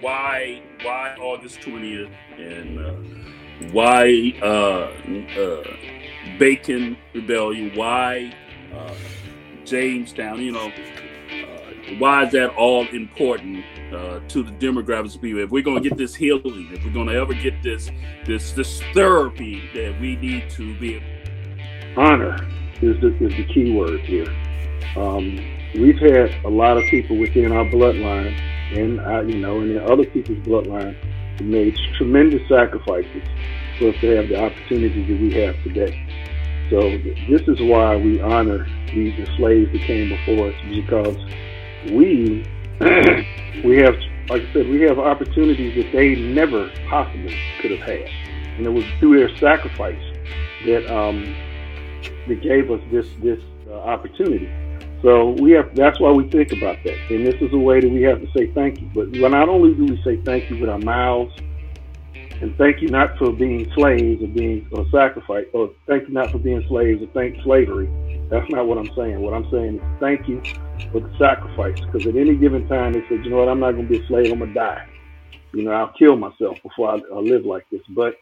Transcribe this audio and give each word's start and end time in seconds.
why 0.00 0.62
why 0.82 1.14
August 1.20 1.62
twentieth 1.62 2.10
and 2.36 2.78
uh, 2.78 2.94
why 3.72 4.34
uh, 4.42 4.90
uh, 5.40 5.64
Bacon 6.38 6.96
Rebellion, 7.14 7.72
why 7.74 8.32
uh, 8.74 8.94
Jamestown, 9.64 10.40
you 10.40 10.52
know, 10.52 10.68
uh, 10.68 11.98
why 11.98 12.24
is 12.24 12.32
that 12.32 12.50
all 12.56 12.86
important 12.88 13.64
uh, 13.92 14.20
to 14.28 14.42
the 14.42 14.52
demographics 14.52 15.16
of 15.16 15.22
people? 15.22 15.42
If 15.42 15.50
we're 15.50 15.62
going 15.62 15.82
to 15.82 15.88
get 15.88 15.98
this 15.98 16.14
healing, 16.14 16.68
if 16.72 16.84
we're 16.84 16.92
going 16.92 17.08
to 17.08 17.14
ever 17.14 17.34
get 17.34 17.62
this 17.62 17.90
this 18.26 18.52
this 18.52 18.80
therapy 18.94 19.68
that 19.74 20.00
we 20.00 20.16
need 20.16 20.50
to 20.50 20.78
be 20.78 21.02
honor 21.96 22.36
is 22.80 23.00
the, 23.00 23.08
is 23.24 23.34
the 23.36 23.44
key 23.52 23.72
word 23.76 24.00
here. 24.00 24.28
Um, 24.96 25.36
we've 25.74 25.98
had 25.98 26.32
a 26.44 26.48
lot 26.48 26.76
of 26.76 26.84
people 26.84 27.16
within 27.16 27.52
our 27.52 27.64
bloodline 27.64 28.38
and 28.72 29.00
uh, 29.00 29.20
you 29.22 29.38
know, 29.38 29.60
and 29.60 29.70
in 29.72 29.78
other 29.78 30.04
people's 30.04 30.38
bloodline 30.38 30.96
made 31.40 31.76
tremendous 31.96 32.46
sacrifices 32.48 33.22
for 33.78 33.90
us 33.90 33.96
to 34.00 34.16
have 34.16 34.28
the 34.28 34.40
opportunities 34.40 35.06
that 35.06 35.20
we 35.20 35.32
have 35.34 35.54
today. 35.62 36.04
So 36.70 36.80
this 37.30 37.42
is 37.48 37.60
why 37.62 37.96
we 37.96 38.20
honor 38.20 38.66
the, 38.92 39.10
the 39.12 39.26
slaves 39.36 39.72
that 39.72 39.80
came 39.82 40.10
before 40.10 40.48
us 40.48 40.54
because 40.68 41.16
we 41.90 42.44
we 43.64 43.76
have, 43.78 43.94
like 44.28 44.42
I 44.42 44.52
said, 44.52 44.68
we 44.68 44.82
have 44.82 44.98
opportunities 44.98 45.82
that 45.82 45.92
they 45.92 46.14
never 46.14 46.70
possibly 46.88 47.36
could 47.60 47.72
have 47.72 47.80
had, 47.80 48.08
and 48.56 48.66
it 48.66 48.70
was 48.70 48.84
through 49.00 49.18
their 49.18 49.36
sacrifice 49.38 50.02
that 50.66 50.86
um, 50.94 51.34
that 52.28 52.40
gave 52.42 52.70
us 52.70 52.80
this 52.92 53.06
this 53.22 53.40
uh, 53.68 53.74
opportunity. 53.74 54.46
So 55.02 55.30
we 55.30 55.52
have 55.52 55.74
that's 55.76 56.00
why 56.00 56.10
we 56.10 56.28
think 56.28 56.52
about 56.52 56.78
that. 56.84 56.96
And 57.10 57.24
this 57.24 57.40
is 57.40 57.52
a 57.52 57.58
way 57.58 57.80
that 57.80 57.88
we 57.88 58.02
have 58.02 58.20
to 58.20 58.26
say 58.36 58.48
thank 58.52 58.80
you. 58.80 58.90
But 58.94 59.12
not 59.12 59.48
only 59.48 59.74
do 59.74 59.84
we 59.84 60.02
say 60.02 60.16
thank 60.24 60.50
you 60.50 60.58
with 60.58 60.68
our 60.68 60.78
mouths, 60.78 61.32
and 62.40 62.56
thank 62.56 62.80
you 62.80 62.88
not 62.88 63.16
for 63.18 63.32
being 63.32 63.70
slaves 63.74 64.22
or 64.22 64.28
being 64.28 64.66
or 64.72 64.86
sacrificed, 64.90 65.48
or 65.52 65.70
thank 65.86 66.08
you 66.08 66.14
not 66.14 66.30
for 66.30 66.38
being 66.38 66.64
slaves 66.68 67.02
or 67.02 67.06
thank 67.08 67.40
slavery. 67.42 67.88
That's 68.28 68.48
not 68.50 68.66
what 68.66 68.78
I'm 68.78 68.90
saying. 68.96 69.20
What 69.20 69.34
I'm 69.34 69.48
saying 69.50 69.76
is 69.76 70.00
thank 70.00 70.28
you 70.28 70.42
for 70.92 71.00
the 71.00 71.12
sacrifice. 71.18 71.80
Because 71.80 72.06
at 72.06 72.16
any 72.16 72.36
given 72.36 72.66
time 72.68 72.92
they 72.92 73.02
said, 73.08 73.24
you 73.24 73.30
know 73.30 73.38
what, 73.38 73.48
I'm 73.48 73.60
not 73.60 73.72
gonna 73.72 73.88
be 73.88 73.98
a 73.98 74.06
slave, 74.06 74.32
I'm 74.32 74.40
gonna 74.40 74.52
die. 74.52 74.86
You 75.52 75.62
know, 75.62 75.70
I'll 75.70 75.92
kill 75.98 76.16
myself 76.16 76.60
before 76.62 76.90
I, 76.90 76.98
I 77.14 77.18
live 77.18 77.44
like 77.44 77.66
this. 77.70 77.82
But 77.90 78.16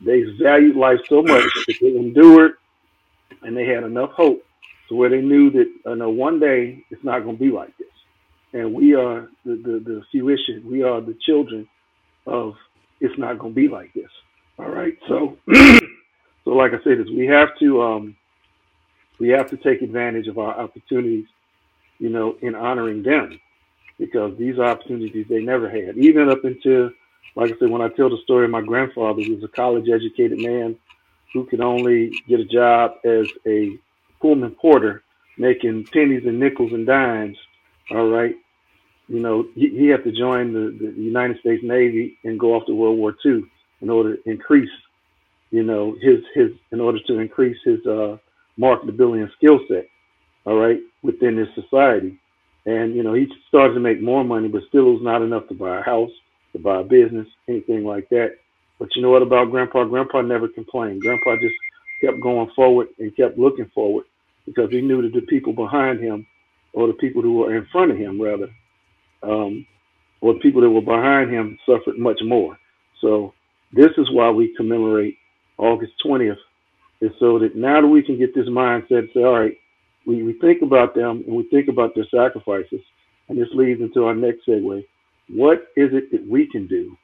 they 0.00 0.22
valued 0.40 0.76
life 0.76 1.00
so 1.08 1.22
much 1.22 1.44
that 1.66 1.76
they 1.80 1.96
endured 1.96 2.52
and 3.42 3.56
they 3.56 3.66
had 3.66 3.84
enough 3.84 4.10
hope 4.12 4.42
to 4.90 4.96
where 4.96 5.08
they 5.08 5.22
knew 5.22 5.50
that 5.50 5.72
uh, 5.86 5.94
no, 5.94 6.10
one 6.10 6.38
day 6.38 6.84
it's 6.90 7.02
not 7.04 7.20
going 7.20 7.38
to 7.38 7.42
be 7.42 7.50
like 7.50 7.76
this. 7.78 7.86
And 8.52 8.74
we 8.74 8.94
are 8.94 9.28
the, 9.44 9.54
the, 9.54 9.82
the 9.84 10.02
fruition, 10.10 10.62
we 10.68 10.82
are 10.82 11.00
the 11.00 11.16
children 11.24 11.66
of 12.26 12.54
it's 13.00 13.16
not 13.16 13.38
going 13.38 13.54
to 13.54 13.60
be 13.60 13.68
like 13.68 13.94
this. 13.94 14.10
All 14.58 14.68
right. 14.68 14.98
So, 15.08 15.38
so 16.44 16.50
like 16.50 16.72
I 16.72 16.82
said, 16.82 16.98
is 16.98 17.08
we 17.10 17.26
have 17.26 17.56
to, 17.60 17.82
um, 17.82 18.16
we 19.20 19.28
have 19.28 19.48
to 19.50 19.56
take 19.56 19.80
advantage 19.80 20.26
of 20.26 20.38
our 20.38 20.58
opportunities, 20.58 21.26
you 21.98 22.08
know, 22.08 22.36
in 22.42 22.56
honoring 22.56 23.04
them 23.04 23.40
because 23.96 24.36
these 24.38 24.58
opportunities 24.58 25.26
they 25.28 25.40
never 25.40 25.70
had, 25.70 25.96
even 25.96 26.28
up 26.28 26.44
until, 26.44 26.90
like 27.36 27.52
I 27.52 27.58
said, 27.58 27.70
when 27.70 27.82
I 27.82 27.88
tell 27.88 28.10
the 28.10 28.18
story 28.24 28.46
of 28.46 28.50
my 28.50 28.62
grandfather, 28.62 29.22
who 29.22 29.36
was 29.36 29.44
a 29.44 29.48
college 29.48 29.88
educated 29.88 30.38
man 30.38 30.76
who 31.32 31.44
could 31.46 31.60
only 31.60 32.10
get 32.26 32.40
a 32.40 32.44
job 32.44 32.94
as 33.04 33.28
a 33.46 33.78
Pullman 34.20 34.52
Porter 34.52 35.02
making 35.38 35.84
pennies 35.92 36.22
and 36.26 36.38
nickels 36.38 36.72
and 36.72 36.86
dimes, 36.86 37.36
all 37.90 38.08
right, 38.08 38.36
you 39.08 39.18
know, 39.18 39.46
he, 39.54 39.70
he 39.70 39.86
had 39.88 40.04
to 40.04 40.12
join 40.12 40.52
the, 40.52 40.76
the 40.78 40.92
United 41.00 41.40
States 41.40 41.62
Navy 41.64 42.16
and 42.24 42.38
go 42.38 42.54
off 42.54 42.66
to 42.66 42.74
World 42.74 42.98
War 42.98 43.16
II 43.24 43.42
in 43.80 43.90
order 43.90 44.16
to 44.16 44.30
increase, 44.30 44.70
you 45.50 45.64
know, 45.64 45.96
his 46.00 46.20
his 46.34 46.50
in 46.70 46.80
order 46.80 46.98
to 47.08 47.18
increase 47.18 47.56
his 47.64 47.84
uh, 47.86 48.18
marketability 48.58 49.22
and 49.22 49.30
skill 49.36 49.58
set, 49.66 49.88
all 50.44 50.56
right, 50.56 50.80
within 51.02 51.36
this 51.36 51.48
society. 51.54 52.20
And 52.66 52.94
you 52.94 53.02
know, 53.02 53.14
he 53.14 53.26
started 53.48 53.74
to 53.74 53.80
make 53.80 54.00
more 54.00 54.22
money, 54.22 54.46
but 54.46 54.62
still 54.68 54.88
it 54.88 54.92
was 54.92 55.02
not 55.02 55.22
enough 55.22 55.48
to 55.48 55.54
buy 55.54 55.80
a 55.80 55.82
house, 55.82 56.12
to 56.52 56.58
buy 56.60 56.80
a 56.80 56.84
business, 56.84 57.26
anything 57.48 57.84
like 57.84 58.08
that. 58.10 58.36
But 58.78 58.94
you 58.94 59.02
know 59.02 59.10
what 59.10 59.22
about 59.22 59.50
Grandpa? 59.50 59.84
Grandpa 59.84 60.22
never 60.22 60.46
complained. 60.46 61.02
Grandpa 61.02 61.34
just 61.36 61.54
kept 62.00 62.20
going 62.22 62.50
forward 62.54 62.88
and 62.98 63.14
kept 63.16 63.38
looking 63.38 63.70
forward 63.74 64.04
because 64.50 64.70
he 64.70 64.80
knew 64.80 65.00
that 65.02 65.12
the 65.12 65.24
people 65.26 65.52
behind 65.52 66.00
him, 66.00 66.26
or 66.72 66.88
the 66.88 66.92
people 66.94 67.22
who 67.22 67.34
were 67.34 67.56
in 67.56 67.66
front 67.66 67.92
of 67.92 67.96
him, 67.96 68.20
rather, 68.20 68.48
um, 69.22 69.64
or 70.20 70.34
the 70.34 70.40
people 70.40 70.60
that 70.60 70.70
were 70.70 70.80
behind 70.80 71.30
him, 71.30 71.56
suffered 71.64 71.98
much 71.98 72.20
more. 72.22 72.58
So 73.00 73.32
this 73.72 73.92
is 73.96 74.10
why 74.10 74.30
we 74.30 74.54
commemorate 74.56 75.16
August 75.56 75.92
20th, 76.04 76.36
is 77.00 77.12
so 77.20 77.38
that 77.38 77.54
now 77.54 77.80
that 77.80 77.86
we 77.86 78.02
can 78.02 78.18
get 78.18 78.34
this 78.34 78.48
mindset, 78.48 79.12
say, 79.14 79.22
all 79.22 79.38
right, 79.38 79.56
we, 80.04 80.22
we 80.22 80.32
think 80.34 80.62
about 80.62 80.94
them 80.94 81.22
and 81.26 81.36
we 81.36 81.44
think 81.44 81.68
about 81.68 81.94
their 81.94 82.06
sacrifices, 82.12 82.80
and 83.28 83.38
this 83.38 83.48
leads 83.52 83.80
into 83.80 84.04
our 84.04 84.14
next 84.14 84.46
segue. 84.46 84.84
What 85.28 85.68
is 85.76 85.94
it 85.94 86.10
that 86.10 86.26
we 86.26 86.46
can 86.46 86.66
do 86.66 86.96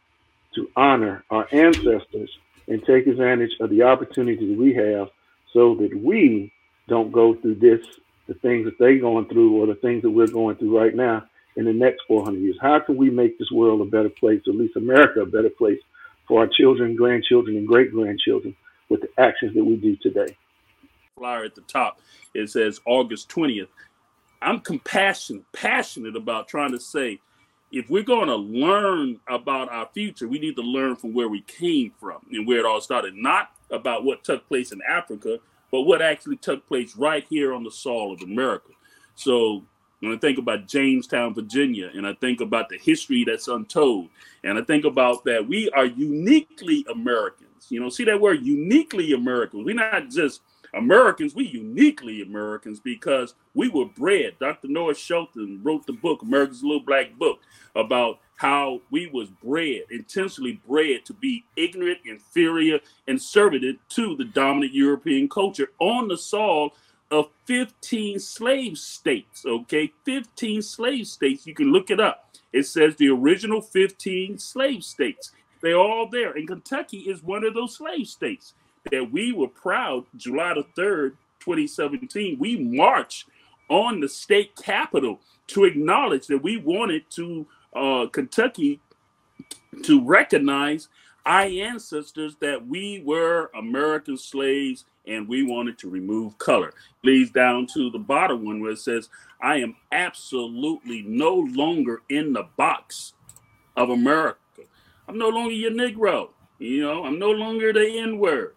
to 0.57 0.69
honor 0.75 1.25
our 1.31 1.47
ancestors 1.53 2.31
and 2.67 2.85
take 2.85 3.07
advantage 3.07 3.53
of 3.61 3.71
the 3.71 3.83
opportunity 3.83 4.49
that 4.49 4.59
we 4.59 4.75
have 4.75 5.09
so 5.53 5.77
that 5.77 5.97
we 5.97 6.53
don't 6.89 7.13
go 7.13 7.35
through 7.35 7.57
this, 7.57 7.85
the 8.27 8.35
things 8.35 8.65
that 8.65 8.79
they're 8.79 8.99
going 8.99 9.27
through 9.27 9.61
or 9.61 9.67
the 9.67 9.75
things 9.77 10.03
that 10.03 10.11
we're 10.11 10.27
going 10.27 10.57
through 10.57 10.77
right 10.77 10.95
now 10.95 11.25
in 11.57 11.65
the 11.65 11.73
next 11.73 12.03
400 12.07 12.39
years. 12.39 12.57
How 12.61 12.79
can 12.81 12.97
we 12.97 13.11
make 13.11 13.39
this 13.39 13.51
world 13.51 13.81
a 13.81 13.85
better 13.85 14.09
place, 14.09 14.43
at 14.47 14.55
least 14.55 14.77
America 14.77 15.21
a 15.21 15.27
better 15.27 15.51
place 15.51 15.81
for 16.29 16.41
our 16.41 16.49
children, 16.49 16.97
grandchildren, 16.97 17.57
and 17.57 17.67
great 17.67 17.93
grandchildren 17.93 18.55
with 18.89 19.01
the 19.01 19.09
actions 19.19 19.55
that 19.55 19.65
we 19.65 19.77
do 19.77 19.97
today? 19.97 20.37
Flyer 21.17 21.45
at 21.45 21.55
the 21.55 21.63
top, 21.63 21.99
it 22.35 22.51
says 22.51 22.81
August 22.85 23.29
20th. 23.31 23.69
I'm 24.43 24.61
compassionate, 24.61 25.51
passionate 25.53 26.15
about 26.15 26.47
trying 26.47 26.73
to 26.73 26.81
say 26.81 27.21
if 27.73 27.91
we're 27.91 28.03
going 28.03 28.29
to 28.29 28.37
learn 28.37 29.19
about 29.29 29.73
our 29.73 29.89
future, 29.93 30.29
we 30.29 30.39
need 30.39 30.57
to 30.57 30.63
learn 30.63 30.97
from 30.97 31.15
where 31.15 31.29
we 31.29 31.41
came 31.43 31.93
from 31.99 32.19
and 32.31 32.47
where 32.47 32.59
it 32.59 32.67
all 32.67 32.81
started, 32.81 33.15
not 33.17 33.51
about 33.71 34.05
what 34.05 34.25
took 34.25 34.47
place 34.47 34.73
in 34.73 34.81
Africa, 34.89 35.39
but 35.71 35.83
what 35.83 36.03
actually 36.03 36.37
took 36.37 36.67
place 36.67 36.97
right 36.97 37.25
here 37.29 37.53
on 37.53 37.65
the 37.65 37.71
soil 37.71 38.13
of 38.13 38.23
America. 38.23 38.71
So 39.15 39.65
when 40.01 40.13
I 40.13 40.19
think 40.19 40.39
about 40.39 40.69
Jamestown, 40.69 41.35
Virginia, 41.35 41.91
and 41.95 42.07
I 42.07 42.15
think 42.15 42.41
about 42.41 42.69
the 42.69 42.79
history 42.79 43.25
that's 43.25 43.49
untold, 43.49 44.09
and 44.45 44.59
I 44.59 44.63
think 44.63 44.85
about 44.85 45.25
that 45.25 45.47
we 45.47 45.71
are 45.71 45.87
uniquely 45.87 46.87
Americans. 46.91 47.67
You 47.69 47.81
know, 47.81 47.89
see 47.89 48.05
that 48.05 48.21
word 48.21 48.43
uniquely 48.43 49.13
Americans. 49.13 49.65
We're 49.65 49.75
not 49.75 50.11
just 50.11 50.43
Americans, 50.75 51.35
we 51.35 51.47
uniquely 51.47 52.23
Americans 52.23 52.81
because 52.81 53.35
we 53.55 53.69
were 53.69 53.87
bred. 53.87 54.39
Dr. 54.39 54.69
Noah 54.69 54.95
Shelton 54.95 55.61
wrote 55.63 55.87
the 55.87 55.93
book, 55.95 56.23
America's 56.23 56.63
Little 56.63 56.85
Black 56.85 57.19
Book, 57.19 57.41
about 57.75 58.21
how 58.37 58.81
we 58.91 59.07
was 59.09 59.29
bred, 59.43 59.83
intentionally 59.91 60.61
bred 60.69 61.05
to 61.07 61.13
be 61.15 61.45
ignorant, 61.57 61.99
inferior, 62.05 62.79
and 63.09 63.21
servited 63.21 63.79
to 63.91 64.17
the 64.17 64.25
dominant 64.25 64.73
European 64.73 65.29
culture 65.29 65.69
on 65.79 66.09
the 66.09 66.17
soil 66.19 66.71
of 67.11 67.29
15 67.47 68.19
slave 68.19 68.77
states. 68.79 69.45
Okay, 69.47 69.93
15 70.05 70.63
slave 70.63 71.07
states. 71.07 71.47
You 71.47 71.55
can 71.55 71.73
look 71.73 71.91
it 71.91 72.01
up. 72.01 72.31
It 72.53 72.65
says 72.65 72.97
the 72.97 73.09
original 73.09 73.61
15 73.61 74.39
slave 74.39 74.85
states. 74.85 75.33
They're 75.61 75.79
all 75.79 76.09
there. 76.09 76.33
And 76.33 76.47
Kentucky 76.47 76.99
is 76.99 77.23
one 77.23 77.45
of 77.45 77.55
those 77.55 77.77
slave 77.77 78.07
states 78.07 78.55
that 78.91 79.11
we 79.11 79.33
were 79.33 79.49
proud, 79.49 80.05
July 80.17 80.55
the 80.55 80.65
3rd, 80.81 81.13
2017, 81.41 82.39
we 82.39 82.57
marched 82.57 83.27
on 83.69 84.01
the 84.01 84.09
state 84.09 84.55
capitol 84.57 85.21
to 85.49 85.65
acknowledge 85.65 86.27
that 86.27 86.43
we 86.43 86.57
wanted 86.57 87.09
to 87.11 87.47
uh, 87.77 88.07
Kentucky 88.09 88.81
to 89.83 90.05
recognize 90.05 90.89
our 91.25 91.43
ancestors 91.43 92.37
that 92.41 92.67
we 92.67 93.03
were 93.05 93.51
American 93.55 94.17
slaves 94.17 94.85
and 95.07 95.29
we 95.29 95.43
wanted 95.43 95.79
to 95.79 95.91
remove 95.91 96.39
color. 96.39 96.73
Leads 97.05 97.31
down 97.31 97.67
to 97.75 97.91
the 97.91 97.99
bottom 97.99 98.45
one 98.45 98.61
where 98.61 98.73
it 98.73 98.79
says, 98.79 99.09
I 99.41 99.57
am 99.57 99.77
absolutely 99.93 101.03
no 101.03 101.35
longer 101.35 102.03
in 102.09 102.33
the 102.33 102.45
box 102.57 103.13
of 103.77 103.91
America. 103.91 104.39
I'm 105.09 105.19
no 105.19 105.29
longer 105.29 105.53
your 105.53 105.71
Negro. 105.73 106.31
You 106.59 106.83
know, 106.83 107.05
I'm 107.05 107.19
no 107.19 107.31
longer 107.31 107.73
the 107.73 107.99
N 107.99 108.19
word. 108.19 108.55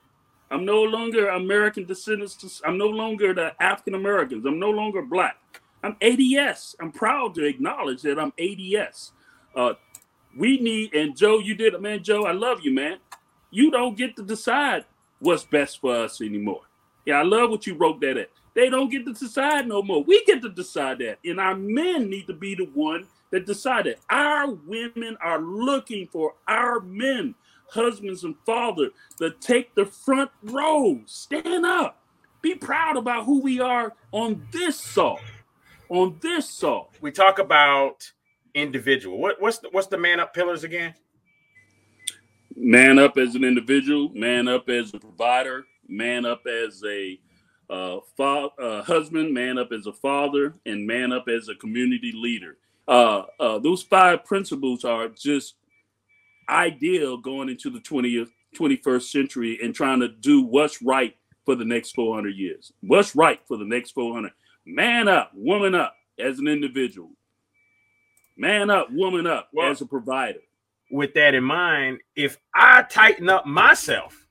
I'm 0.52 0.66
no 0.66 0.82
longer 0.82 1.30
American 1.30 1.86
descendants. 1.86 2.62
I'm 2.66 2.78
no 2.78 2.88
longer 2.88 3.34
the 3.34 3.62
African 3.62 3.94
Americans. 3.94 4.46
I'm 4.46 4.60
no 4.60 4.72
longer 4.72 5.02
black. 5.02 5.38
I'm 5.84 5.96
ADOS. 5.96 6.76
I'm 6.80 6.92
proud 6.92 7.36
to 7.36 7.46
acknowledge 7.46 8.02
that 8.02 8.20
I'm 8.20 8.32
ADOS. 8.34 9.12
Uh, 9.56 9.74
we 10.38 10.60
need, 10.60 10.94
and 10.94 11.18
Joe, 11.18 11.40
you 11.40 11.56
did 11.56 11.74
it, 11.74 11.82
man. 11.82 12.04
Joe, 12.04 12.26
I 12.26 12.34
love 12.34 12.60
you, 12.62 12.74
man. 12.74 12.98
You 13.52 13.72
don't 13.72 13.98
get 13.98 14.16
to 14.18 14.24
decide 14.24 14.86
what's 15.20 15.44
best 15.44 15.82
for 15.82 15.96
us 15.96 16.22
anymore. 16.22 16.62
Yeah, 17.06 17.20
I 17.20 17.24
love 17.24 17.50
what 17.50 17.66
you 17.66 17.76
wrote 17.76 18.02
that 18.02 18.18
at. 18.18 18.30
They 18.54 18.70
don't 18.70 18.90
get 18.90 19.06
to 19.06 19.14
decide 19.14 19.68
no 19.68 19.82
more. 19.82 20.04
We 20.04 20.24
get 20.26 20.42
to 20.42 20.50
decide 20.50 21.00
that. 21.00 21.20
And 21.24 21.40
our 21.40 21.56
men 21.56 22.10
need 22.10 22.28
to 22.28 22.34
be 22.34 22.56
the 22.56 22.70
one 22.74 23.08
that 23.32 23.46
decide 23.46 23.86
that. 23.86 24.00
Our 24.10 24.52
women 24.52 25.18
are 25.22 25.42
looking 25.42 26.08
for 26.08 26.34
our 26.48 26.80
men, 26.82 27.36
husbands 27.70 28.24
and 28.24 28.36
fathers, 28.46 28.92
to 29.18 29.32
take 29.40 29.74
the 29.76 29.86
front 29.86 30.32
row. 30.44 31.00
Stand 31.06 31.66
up. 31.66 31.98
Be 32.42 32.56
proud 32.56 32.98
about 32.98 33.26
who 33.26 33.42
we 33.42 33.60
are 33.60 33.94
on 34.12 34.48
this 34.52 34.80
salt. 34.80 35.22
On 35.90 36.18
this 36.22 36.50
salt. 36.50 36.96
We 37.02 37.12
talk 37.12 37.40
about 37.40 38.10
individual. 38.54 39.18
What, 39.18 39.42
what's 39.42 39.58
the, 39.58 39.70
what's 39.72 39.88
the 39.88 39.98
man 39.98 40.20
up 40.20 40.34
pillars 40.34 40.64
again? 40.64 40.94
Man 42.56 43.00
up 43.00 43.18
as 43.18 43.36
an 43.36 43.44
individual, 43.44 44.10
man 44.14 44.48
up 44.48 44.70
as 44.70 44.94
a 44.94 45.00
provider, 45.00 45.66
man 45.88 46.26
up 46.26 46.46
as 46.46 46.84
a 46.88 47.20
uh, 47.70 48.00
fa- 48.18 48.50
uh, 48.60 48.84
husband, 48.84 49.34
man 49.34 49.58
up 49.58 49.72
as 49.72 49.88
a 49.88 49.94
father, 49.94 50.54
and 50.66 50.86
man 50.86 51.12
up 51.12 51.28
as 51.28 51.48
a 51.50 51.56
community 51.56 52.12
leader. 52.16 52.58
Uh, 52.88 53.24
uh, 53.40 53.60
those 53.60 53.84
five 53.84 54.26
principles 54.26 54.84
are 54.84 55.08
just 55.10 55.56
ideal 56.50 57.18
going 57.18 57.50
into 57.50 57.70
the 57.70 57.80
20th, 57.80 58.30
21st 58.56 59.04
century 59.04 59.60
and 59.62 59.76
trying 59.76 60.00
to 60.00 60.08
do 60.08 60.42
what's 60.42 60.82
right 60.82 61.16
for 61.46 61.56
the 61.56 61.66
next 61.66 61.92
400 61.92 62.36
years. 62.36 62.74
What's 62.82 63.16
right 63.16 63.40
for 63.48 63.58
the 63.58 63.66
next 63.66 63.92
400? 63.92 64.32
Man 64.72 65.08
up, 65.08 65.32
woman 65.34 65.74
up 65.74 65.96
as 66.20 66.38
an 66.38 66.48
individual. 66.48 67.10
Man 68.38 68.70
up, 68.70 68.88
woman 68.92 69.26
up 69.26 69.50
well, 69.52 69.72
as 69.72 69.82
a 69.82 69.86
provider. 69.86 70.40
With 70.92 71.14
that 71.16 71.34
in 71.34 71.44
mind, 71.44 72.00
if 72.16 72.38
I 72.54 72.84
tighten 72.84 73.30
up 73.30 73.48
myself, 73.48 74.28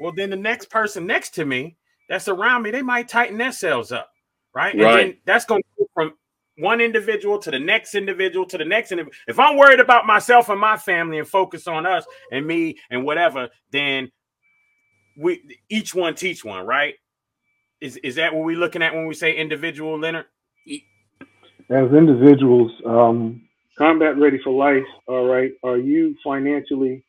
well, 0.00 0.12
then 0.12 0.30
the 0.30 0.36
next 0.36 0.70
person 0.70 1.06
next 1.06 1.34
to 1.34 1.44
me 1.44 1.76
that's 2.08 2.26
around 2.26 2.62
me, 2.62 2.70
they 2.70 2.80
might 2.80 3.06
tighten 3.06 3.36
themselves 3.36 3.92
up, 3.92 4.10
right? 4.54 4.74
right. 4.74 4.82
And 4.82 4.98
then 4.98 5.16
that's 5.26 5.44
going 5.44 5.62
to 5.62 5.68
go 5.78 5.86
from 5.92 6.14
one 6.56 6.80
individual 6.80 7.38
to 7.40 7.50
the 7.50 7.58
next 7.58 7.94
individual 7.94 8.46
to 8.46 8.56
the 8.56 8.64
next 8.64 8.92
individual. 8.92 9.14
If 9.28 9.38
I'm 9.38 9.58
worried 9.58 9.80
about 9.80 10.06
myself 10.06 10.48
and 10.48 10.60
my 10.60 10.78
family 10.78 11.18
and 11.18 11.28
focus 11.28 11.68
on 11.68 11.84
us 11.84 12.06
and 12.32 12.46
me 12.46 12.78
and 12.90 13.04
whatever, 13.04 13.50
then 13.70 14.10
we 15.18 15.60
each 15.68 15.94
one 15.94 16.14
teach 16.14 16.44
one, 16.44 16.66
right? 16.66 16.94
Is 17.84 17.98
is 17.98 18.14
that 18.14 18.32
what 18.32 18.44
we're 18.44 18.56
looking 18.56 18.80
at 18.80 18.94
when 18.94 19.06
we 19.06 19.12
say 19.12 19.36
individual, 19.36 20.00
Leonard? 20.00 20.24
As 21.68 21.92
individuals, 21.92 22.72
um, 22.86 23.42
combat 23.76 24.16
ready 24.16 24.38
for 24.42 24.54
life. 24.54 24.88
All 25.06 25.26
right, 25.26 25.52
are 25.62 25.76
you 25.76 26.16
financially 26.24 27.04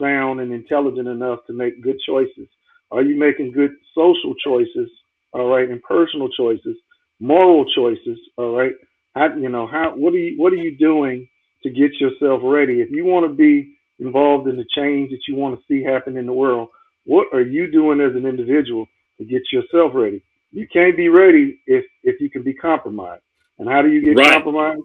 sound 0.00 0.40
and 0.40 0.52
intelligent 0.52 1.06
enough 1.06 1.46
to 1.46 1.52
make 1.52 1.80
good 1.80 2.00
choices? 2.04 2.48
Are 2.90 3.02
you 3.02 3.16
making 3.16 3.52
good 3.52 3.70
social 3.94 4.34
choices? 4.44 4.90
All 5.32 5.46
right, 5.48 5.70
and 5.70 5.80
personal 5.84 6.28
choices, 6.30 6.76
moral 7.20 7.64
choices. 7.72 8.18
All 8.36 8.56
right, 8.56 8.72
how, 9.14 9.32
you 9.36 9.48
know 9.48 9.68
how 9.68 9.94
what 9.94 10.12
are 10.12 10.18
you 10.18 10.36
what 10.40 10.52
are 10.52 10.56
you 10.56 10.76
doing 10.76 11.28
to 11.62 11.70
get 11.70 12.00
yourself 12.00 12.40
ready? 12.42 12.80
If 12.80 12.90
you 12.90 13.04
want 13.04 13.30
to 13.30 13.32
be 13.32 13.76
involved 14.00 14.48
in 14.48 14.56
the 14.56 14.66
change 14.74 15.10
that 15.12 15.28
you 15.28 15.36
want 15.36 15.56
to 15.56 15.64
see 15.68 15.84
happen 15.84 16.16
in 16.16 16.26
the 16.26 16.32
world, 16.32 16.70
what 17.04 17.28
are 17.32 17.42
you 17.42 17.70
doing 17.70 18.00
as 18.00 18.16
an 18.16 18.26
individual 18.26 18.88
to 19.18 19.24
get 19.24 19.42
yourself 19.52 19.92
ready? 19.94 20.22
You 20.52 20.66
can't 20.72 20.96
be 20.96 21.08
ready 21.08 21.60
if 21.66 21.84
if 22.02 22.20
you 22.20 22.30
can 22.30 22.42
be 22.42 22.54
compromised. 22.54 23.22
And 23.58 23.68
how 23.68 23.82
do 23.82 23.90
you 23.90 24.02
get 24.02 24.16
right. 24.16 24.32
compromised? 24.32 24.82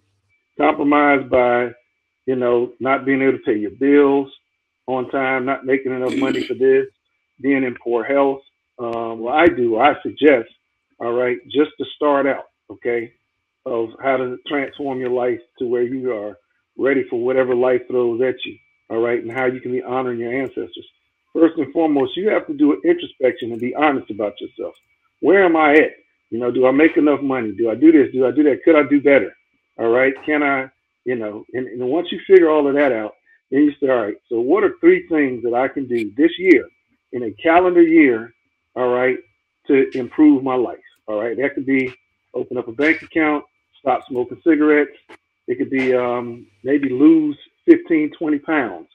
Compromised 0.58 1.30
by, 1.30 1.72
you 2.26 2.36
know, 2.36 2.74
not 2.80 3.06
being 3.06 3.22
able 3.22 3.38
to 3.38 3.44
pay 3.44 3.58
your 3.58 3.72
bills 3.72 4.32
on 4.88 5.10
time, 5.10 5.46
not 5.46 5.66
making 5.66 5.94
enough 5.94 6.16
money 6.16 6.44
for 6.44 6.54
this, 6.54 6.88
being 7.42 7.64
in 7.64 7.76
poor 7.84 8.04
health. 8.04 8.42
Um, 8.80 9.20
well, 9.20 9.34
I 9.34 9.48
do, 9.48 9.80
I 9.80 9.94
suggest, 10.02 10.50
all 11.00 11.14
right, 11.14 11.38
just 11.46 11.72
to 11.80 11.86
start 11.96 12.26
out, 12.26 12.46
okay, 12.70 13.14
of 13.66 13.90
how 14.02 14.18
to 14.18 14.38
transform 14.48 15.00
your 15.00 15.10
life 15.10 15.40
to 15.60 15.66
where 15.66 15.84
you 15.84 16.12
are 16.14 16.38
ready 16.78 17.04
for 17.10 17.20
whatever 17.20 17.54
life 17.56 17.82
throws 17.88 18.22
at 18.22 18.36
you, 18.46 18.58
all 18.90 19.00
right, 19.00 19.22
and 19.22 19.32
how 19.32 19.46
you 19.46 19.60
can 19.60 19.72
be 19.72 19.84
honoring 19.84 20.20
your 20.20 20.34
ancestors. 20.34 20.88
First 21.34 21.58
and 21.58 21.72
foremost, 21.72 22.18
you 22.18 22.30
have 22.30 22.46
to 22.48 22.54
do 22.54 22.74
an 22.74 22.82
introspection 22.84 23.52
and 23.52 23.62
be 23.62 23.74
honest 23.76 24.10
about 24.12 24.40
yourself. 24.42 24.74
Where 25.22 25.46
am 25.46 25.56
I 25.56 25.74
at? 25.74 25.92
You 26.30 26.40
know, 26.40 26.52
do 26.52 26.66
I 26.66 26.72
make 26.72 26.98
enough 26.98 27.22
money? 27.22 27.52
Do 27.52 27.70
I 27.70 27.76
do 27.76 27.92
this? 27.92 28.12
Do 28.14 28.26
I 28.26 28.32
do 28.32 28.44
that? 28.44 28.64
Could 28.64 28.76
I 28.76 28.84
do 28.84 29.02
better? 29.02 29.36
All 29.78 29.90
right. 29.90 30.14
Can 30.26 30.44
I, 30.44 30.70
you 31.06 31.16
know, 31.16 31.46
and, 31.54 31.68
and 31.68 31.82
once 31.90 32.08
you 32.12 32.20
figure 32.28 32.50
all 32.50 32.68
of 32.68 32.74
that 32.76 32.92
out, 32.92 33.16
then 33.50 33.64
you 33.64 33.74
say, 33.80 33.90
all 33.90 34.04
right, 34.04 34.16
so 34.30 34.40
what 34.40 34.64
are 34.64 34.78
three 34.80 35.08
things 35.08 35.44
that 35.44 35.54
I 35.54 35.68
can 35.68 35.88
do 35.88 36.12
this 36.16 36.32
year 36.40 36.68
in 37.12 37.24
a 37.24 37.32
calendar 37.32 37.82
year, 37.82 38.34
all 38.76 38.88
right, 38.90 39.18
to 39.68 39.90
improve 39.98 40.44
my 40.44 40.56
life? 40.56 40.80
All 41.08 41.22
right. 41.22 41.36
That 41.38 41.56
could 41.56 41.66
be 41.66 41.94
open 42.34 42.58
up 42.58 42.68
a 42.68 42.72
bank 42.72 43.02
account, 43.02 43.44
stop 43.80 44.08
smoking 44.08 44.42
cigarettes. 44.46 44.98
It 45.48 45.58
could 45.58 45.70
be 45.70 45.94
um, 45.94 46.48
maybe 46.64 46.90
lose 46.90 47.38
15, 47.66 48.12
20 48.18 48.40
pounds. 48.40 48.88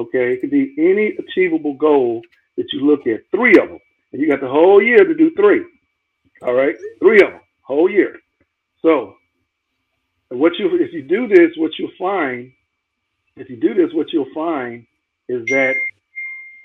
Okay. 0.00 0.34
It 0.34 0.40
could 0.40 0.50
be 0.50 0.74
any 0.78 1.16
achievable 1.18 1.74
goal 1.74 2.22
that 2.56 2.66
you 2.72 2.86
look 2.86 3.06
at, 3.06 3.20
three 3.30 3.56
of 3.60 3.68
them. 3.68 3.78
And 4.12 4.20
you 4.20 4.28
got 4.28 4.40
the 4.40 4.48
whole 4.48 4.82
year 4.82 5.04
to 5.04 5.14
do 5.14 5.32
three. 5.34 5.64
All 6.42 6.54
right. 6.54 6.74
Three 6.98 7.20
of 7.22 7.30
them, 7.30 7.40
whole 7.62 7.88
year. 7.88 8.16
So 8.82 9.14
what 10.30 10.52
you 10.58 10.68
if 10.76 10.92
you 10.92 11.02
do 11.02 11.28
this, 11.28 11.50
what 11.56 11.72
you'll 11.78 11.90
find, 11.98 12.52
if 13.36 13.50
you 13.50 13.56
do 13.56 13.74
this, 13.74 13.92
what 13.92 14.12
you'll 14.12 14.32
find 14.34 14.86
is 15.28 15.44
that 15.46 15.74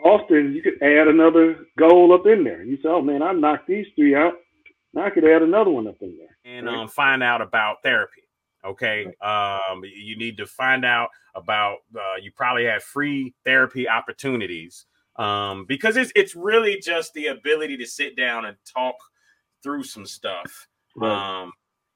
often 0.04 0.54
you 0.54 0.62
could 0.62 0.82
add 0.82 1.08
another 1.08 1.68
goal 1.78 2.14
up 2.14 2.26
in 2.26 2.44
there. 2.44 2.64
You 2.64 2.78
say, 2.78 2.90
"Oh 2.90 3.02
man, 3.02 3.22
I 3.22 3.34
knocked 3.34 3.68
these 3.68 3.88
three 3.96 4.16
out. 4.16 4.34
Now 4.94 5.06
I 5.06 5.10
could 5.10 5.26
add 5.26 5.42
another 5.42 5.72
one 5.72 5.88
up 5.88 6.02
in 6.02 6.18
there." 6.18 6.38
And 6.46 6.68
right? 6.68 6.78
um, 6.78 6.88
find 6.88 7.24
out 7.24 7.42
about 7.42 7.84
therapy. 7.84 8.22
Okay, 8.66 9.06
um, 9.22 9.84
you 9.84 10.18
need 10.18 10.38
to 10.38 10.46
find 10.46 10.86
out 10.86 11.10
about. 11.36 11.78
Uh, 11.96 12.16
you 12.22 12.32
probably 12.32 12.66
have 12.66 12.84
free 12.84 13.34
therapy 13.44 13.88
opportunities 13.88 14.86
um, 15.18 15.66
because 15.66 15.98
it's 15.98 16.12
it's 16.16 16.36
really 16.36 16.80
just 16.80 17.14
the 17.14 17.28
ability 17.28 17.78
to 17.78 17.86
sit 17.86 18.16
down 18.18 18.46
and 18.46 18.58
talk 18.72 18.96
through 19.62 19.84
some 19.84 20.06
stuff. 20.06 20.68
Right. 20.96 21.42
Um, 21.42 21.52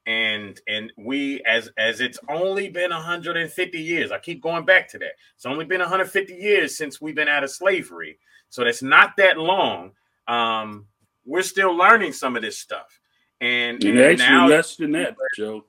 and 0.09 0.59
and 0.67 0.91
we 0.97 1.41
as 1.43 1.69
as 1.77 2.01
it's 2.01 2.17
only 2.29 2.67
been 2.67 2.89
150 2.89 3.79
years 3.79 4.11
i 4.11 4.17
keep 4.17 4.41
going 4.41 4.65
back 4.65 4.89
to 4.89 4.97
that 4.97 5.11
it's 5.35 5.45
only 5.45 5.65
been 5.65 5.81
150 5.81 6.33
years 6.33 6.75
since 6.75 6.99
we've 6.99 7.15
been 7.15 7.27
out 7.27 7.43
of 7.43 7.51
slavery 7.51 8.17
so 8.49 8.63
that's 8.63 8.81
not 8.81 9.11
that 9.17 9.37
long 9.37 9.91
um 10.27 10.87
we're 11.25 11.43
still 11.43 11.75
learning 11.75 12.11
some 12.11 12.35
of 12.35 12.41
this 12.41 12.57
stuff 12.57 12.99
and, 13.39 13.83
and, 13.83 13.99
and 13.99 13.99
actually 13.99 14.25
now, 14.25 14.47
less 14.47 14.75
than 14.77 14.91
that 14.93 15.15
joe 15.37 15.63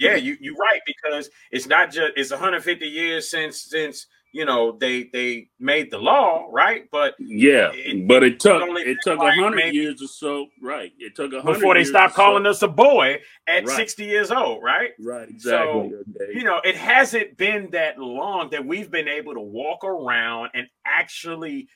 yeah 0.00 0.16
you 0.16 0.36
you're 0.40 0.56
right 0.56 0.80
because 0.86 1.30
it's 1.50 1.66
not 1.66 1.90
just 1.90 2.12
it's 2.16 2.30
150 2.30 2.86
years 2.86 3.30
since 3.30 3.62
since 3.62 4.06
you 4.32 4.44
know 4.44 4.76
they 4.78 5.04
they 5.12 5.48
made 5.58 5.90
the 5.90 5.98
law 5.98 6.46
right 6.50 6.84
but 6.92 7.14
yeah 7.18 7.70
it, 7.74 8.06
but 8.06 8.22
it 8.22 8.38
took 8.38 8.62
it 8.80 8.98
took 9.02 9.18
a 9.18 9.32
hundred 9.32 9.74
years 9.74 10.00
or 10.02 10.06
so 10.06 10.46
right 10.62 10.92
it 10.98 11.14
took 11.16 11.32
a 11.32 11.40
hundred 11.40 11.54
before 11.54 11.74
they 11.74 11.84
stopped 11.84 12.14
calling 12.14 12.44
so. 12.44 12.50
us 12.50 12.62
a 12.62 12.68
boy 12.68 13.20
at 13.48 13.66
right. 13.66 13.76
60 13.76 14.04
years 14.04 14.30
old 14.30 14.62
right 14.62 14.90
right 15.00 15.28
exactly 15.28 15.90
so 15.90 16.22
okay. 16.22 16.32
you 16.38 16.44
know 16.44 16.60
it 16.64 16.76
hasn't 16.76 17.36
been 17.36 17.68
that 17.72 17.98
long 17.98 18.50
that 18.50 18.64
we've 18.64 18.90
been 18.90 19.08
able 19.08 19.34
to 19.34 19.40
walk 19.40 19.84
around 19.84 20.50
and 20.54 20.66
actually 20.86 21.68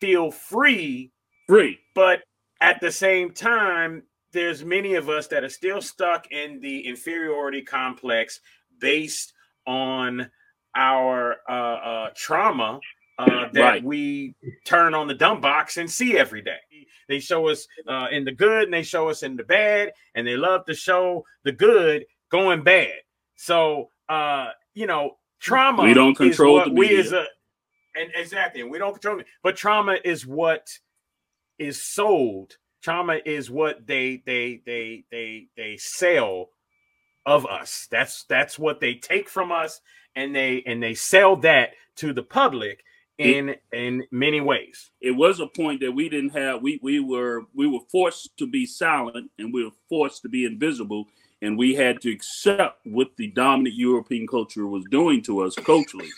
feel 0.00 0.30
free 0.30 1.12
free 1.46 1.78
but 1.94 2.22
at 2.60 2.80
the 2.80 2.90
same 2.90 3.32
time 3.32 4.02
there's 4.32 4.64
many 4.64 4.94
of 4.94 5.08
us 5.08 5.26
that 5.28 5.44
are 5.44 5.48
still 5.48 5.80
stuck 5.80 6.30
in 6.30 6.60
the 6.60 6.86
inferiority 6.86 7.62
complex 7.62 8.40
based 8.78 9.32
on 9.66 10.30
our 10.76 11.36
uh, 11.48 11.52
uh, 11.52 12.10
trauma 12.14 12.80
uh, 13.18 13.48
that 13.52 13.60
right. 13.60 13.84
we 13.84 14.34
turn 14.64 14.94
on 14.94 15.08
the 15.08 15.14
dumb 15.14 15.40
box 15.40 15.76
and 15.76 15.90
see 15.90 16.16
every 16.16 16.40
day. 16.40 16.58
They 17.08 17.18
show 17.18 17.48
us 17.48 17.66
uh, 17.88 18.06
in 18.12 18.24
the 18.24 18.32
good 18.32 18.64
and 18.64 18.72
they 18.72 18.82
show 18.82 19.08
us 19.08 19.22
in 19.22 19.36
the 19.36 19.44
bad, 19.44 19.92
and 20.14 20.26
they 20.26 20.36
love 20.36 20.66
to 20.66 20.74
show 20.74 21.24
the 21.42 21.52
good 21.52 22.04
going 22.30 22.62
bad. 22.62 22.92
So, 23.34 23.90
uh, 24.08 24.50
you 24.74 24.86
know, 24.86 25.16
trauma. 25.40 25.82
We 25.82 25.94
don't 25.94 26.14
control 26.14 26.62
the 26.64 26.70
media. 26.70 26.96
we 26.96 27.00
as 27.00 27.12
a, 27.12 27.24
and 27.96 28.10
exactly, 28.14 28.62
we 28.62 28.78
don't 28.78 28.92
control 28.92 29.20
it. 29.20 29.26
But 29.42 29.56
trauma 29.56 29.96
is 30.04 30.26
what 30.26 30.68
is 31.58 31.82
sold. 31.82 32.56
Trauma 32.82 33.18
is 33.24 33.50
what 33.50 33.86
they 33.86 34.22
they 34.24 34.60
they 34.64 35.04
they 35.10 35.48
they 35.56 35.76
sell 35.76 36.50
of 37.26 37.46
us. 37.46 37.88
That's 37.90 38.24
that's 38.24 38.58
what 38.58 38.80
they 38.80 38.94
take 38.94 39.28
from 39.28 39.52
us 39.52 39.80
and 40.14 40.34
they 40.34 40.62
and 40.66 40.82
they 40.82 40.94
sell 40.94 41.36
that 41.36 41.70
to 41.96 42.12
the 42.12 42.22
public 42.22 42.82
in 43.18 43.50
it, 43.50 43.62
in 43.72 44.04
many 44.10 44.40
ways. 44.40 44.90
It 45.00 45.12
was 45.12 45.40
a 45.40 45.46
point 45.46 45.80
that 45.80 45.92
we 45.92 46.08
didn't 46.08 46.30
have. 46.30 46.62
We 46.62 46.78
we 46.82 47.00
were 47.00 47.42
we 47.54 47.66
were 47.66 47.84
forced 47.90 48.36
to 48.38 48.46
be 48.46 48.66
silent 48.66 49.30
and 49.38 49.52
we 49.52 49.64
were 49.64 49.72
forced 49.88 50.22
to 50.22 50.28
be 50.28 50.44
invisible, 50.44 51.06
and 51.42 51.58
we 51.58 51.74
had 51.74 52.00
to 52.02 52.10
accept 52.10 52.86
what 52.86 53.16
the 53.16 53.28
dominant 53.28 53.76
European 53.76 54.26
culture 54.26 54.66
was 54.66 54.84
doing 54.90 55.22
to 55.22 55.40
us 55.40 55.54
culturally. 55.56 56.10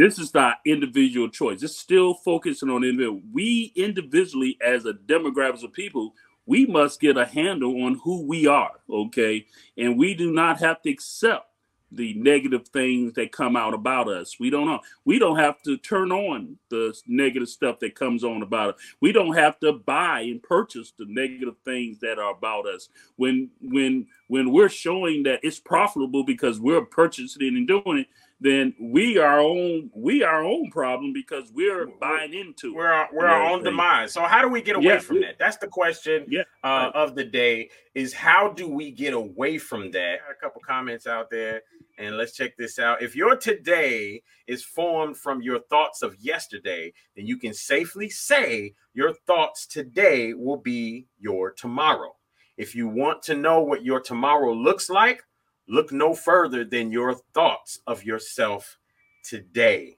This 0.00 0.18
is 0.18 0.32
not 0.32 0.60
individual 0.64 1.28
choice. 1.28 1.62
It's 1.62 1.76
still 1.76 2.14
focusing 2.14 2.70
on 2.70 2.84
individual. 2.84 3.20
We 3.34 3.70
individually, 3.76 4.56
as 4.64 4.86
a 4.86 4.94
demographic 4.94 5.62
of 5.62 5.74
people, 5.74 6.14
we 6.46 6.64
must 6.64 7.02
get 7.02 7.18
a 7.18 7.26
handle 7.26 7.82
on 7.84 8.00
who 8.02 8.26
we 8.26 8.46
are, 8.46 8.80
okay? 8.88 9.44
And 9.76 9.98
we 9.98 10.14
do 10.14 10.32
not 10.32 10.58
have 10.60 10.80
to 10.82 10.90
accept 10.90 11.48
the 11.92 12.14
negative 12.14 12.68
things 12.68 13.12
that 13.14 13.32
come 13.32 13.56
out 13.56 13.74
about 13.74 14.08
us. 14.08 14.40
We 14.40 14.48
don't 14.48 14.66
know. 14.66 14.80
We 15.04 15.18
don't 15.18 15.36
have 15.36 15.60
to 15.64 15.76
turn 15.76 16.12
on 16.12 16.56
the 16.70 16.98
negative 17.06 17.48
stuff 17.48 17.78
that 17.80 17.94
comes 17.94 18.24
on 18.24 18.42
about 18.42 18.76
us. 18.76 18.80
We 19.00 19.12
don't 19.12 19.34
have 19.34 19.58
to 19.60 19.72
buy 19.72 20.20
and 20.20 20.42
purchase 20.42 20.94
the 20.96 21.04
negative 21.08 21.56
things 21.64 21.98
that 22.00 22.18
are 22.18 22.32
about 22.32 22.66
us. 22.66 22.88
When 23.16 23.50
when 23.60 24.06
when 24.28 24.50
we're 24.52 24.68
showing 24.68 25.24
that 25.24 25.40
it's 25.42 25.58
profitable 25.58 26.24
because 26.24 26.60
we're 26.60 26.84
purchasing 26.84 27.46
it 27.46 27.54
and 27.54 27.66
doing 27.66 27.98
it, 27.98 28.06
then 28.40 28.74
we 28.80 29.18
are 29.18 29.38
own 29.38 29.90
we 29.94 30.22
our 30.22 30.42
own 30.42 30.70
problem 30.70 31.12
because 31.12 31.52
we're 31.52 31.86
buying 32.00 32.32
into 32.32 32.74
we're 32.74 32.90
our, 32.90 33.08
we're 33.12 33.26
our 33.26 33.42
own 33.42 33.62
demise. 33.62 34.12
So 34.12 34.22
how 34.22 34.40
do 34.40 34.48
we 34.48 34.62
get 34.62 34.76
away 34.76 34.84
yeah, 34.86 34.98
from 34.98 35.20
that? 35.20 35.38
That's 35.38 35.58
the 35.58 35.68
question 35.68 36.24
yeah, 36.28 36.42
uh, 36.64 36.68
right. 36.68 36.92
of 36.94 37.14
the 37.14 37.24
day. 37.24 37.68
Is 37.94 38.14
how 38.14 38.52
do 38.52 38.66
we 38.66 38.92
get 38.92 39.12
away 39.12 39.58
from 39.58 39.90
that? 39.90 40.20
A 40.30 40.34
couple 40.40 40.62
comments 40.66 41.06
out 41.06 41.28
there, 41.30 41.60
and 41.98 42.16
let's 42.16 42.32
check 42.32 42.56
this 42.56 42.78
out. 42.78 43.02
If 43.02 43.14
your 43.14 43.36
today 43.36 44.22
is 44.46 44.64
formed 44.64 45.18
from 45.18 45.42
your 45.42 45.60
thoughts 45.68 46.02
of 46.02 46.16
yesterday, 46.18 46.92
then 47.16 47.26
you 47.26 47.36
can 47.36 47.52
safely 47.52 48.08
say 48.08 48.74
your 48.94 49.12
thoughts 49.26 49.66
today 49.66 50.32
will 50.32 50.56
be 50.56 51.06
your 51.18 51.52
tomorrow. 51.52 52.14
If 52.56 52.74
you 52.74 52.88
want 52.88 53.22
to 53.24 53.34
know 53.34 53.60
what 53.60 53.84
your 53.84 54.00
tomorrow 54.00 54.52
looks 54.52 54.88
like, 54.88 55.22
look 55.70 55.92
no 55.92 56.12
further 56.12 56.64
than 56.64 56.90
your 56.90 57.14
thoughts 57.32 57.80
of 57.86 58.04
yourself 58.04 58.76
today. 59.24 59.96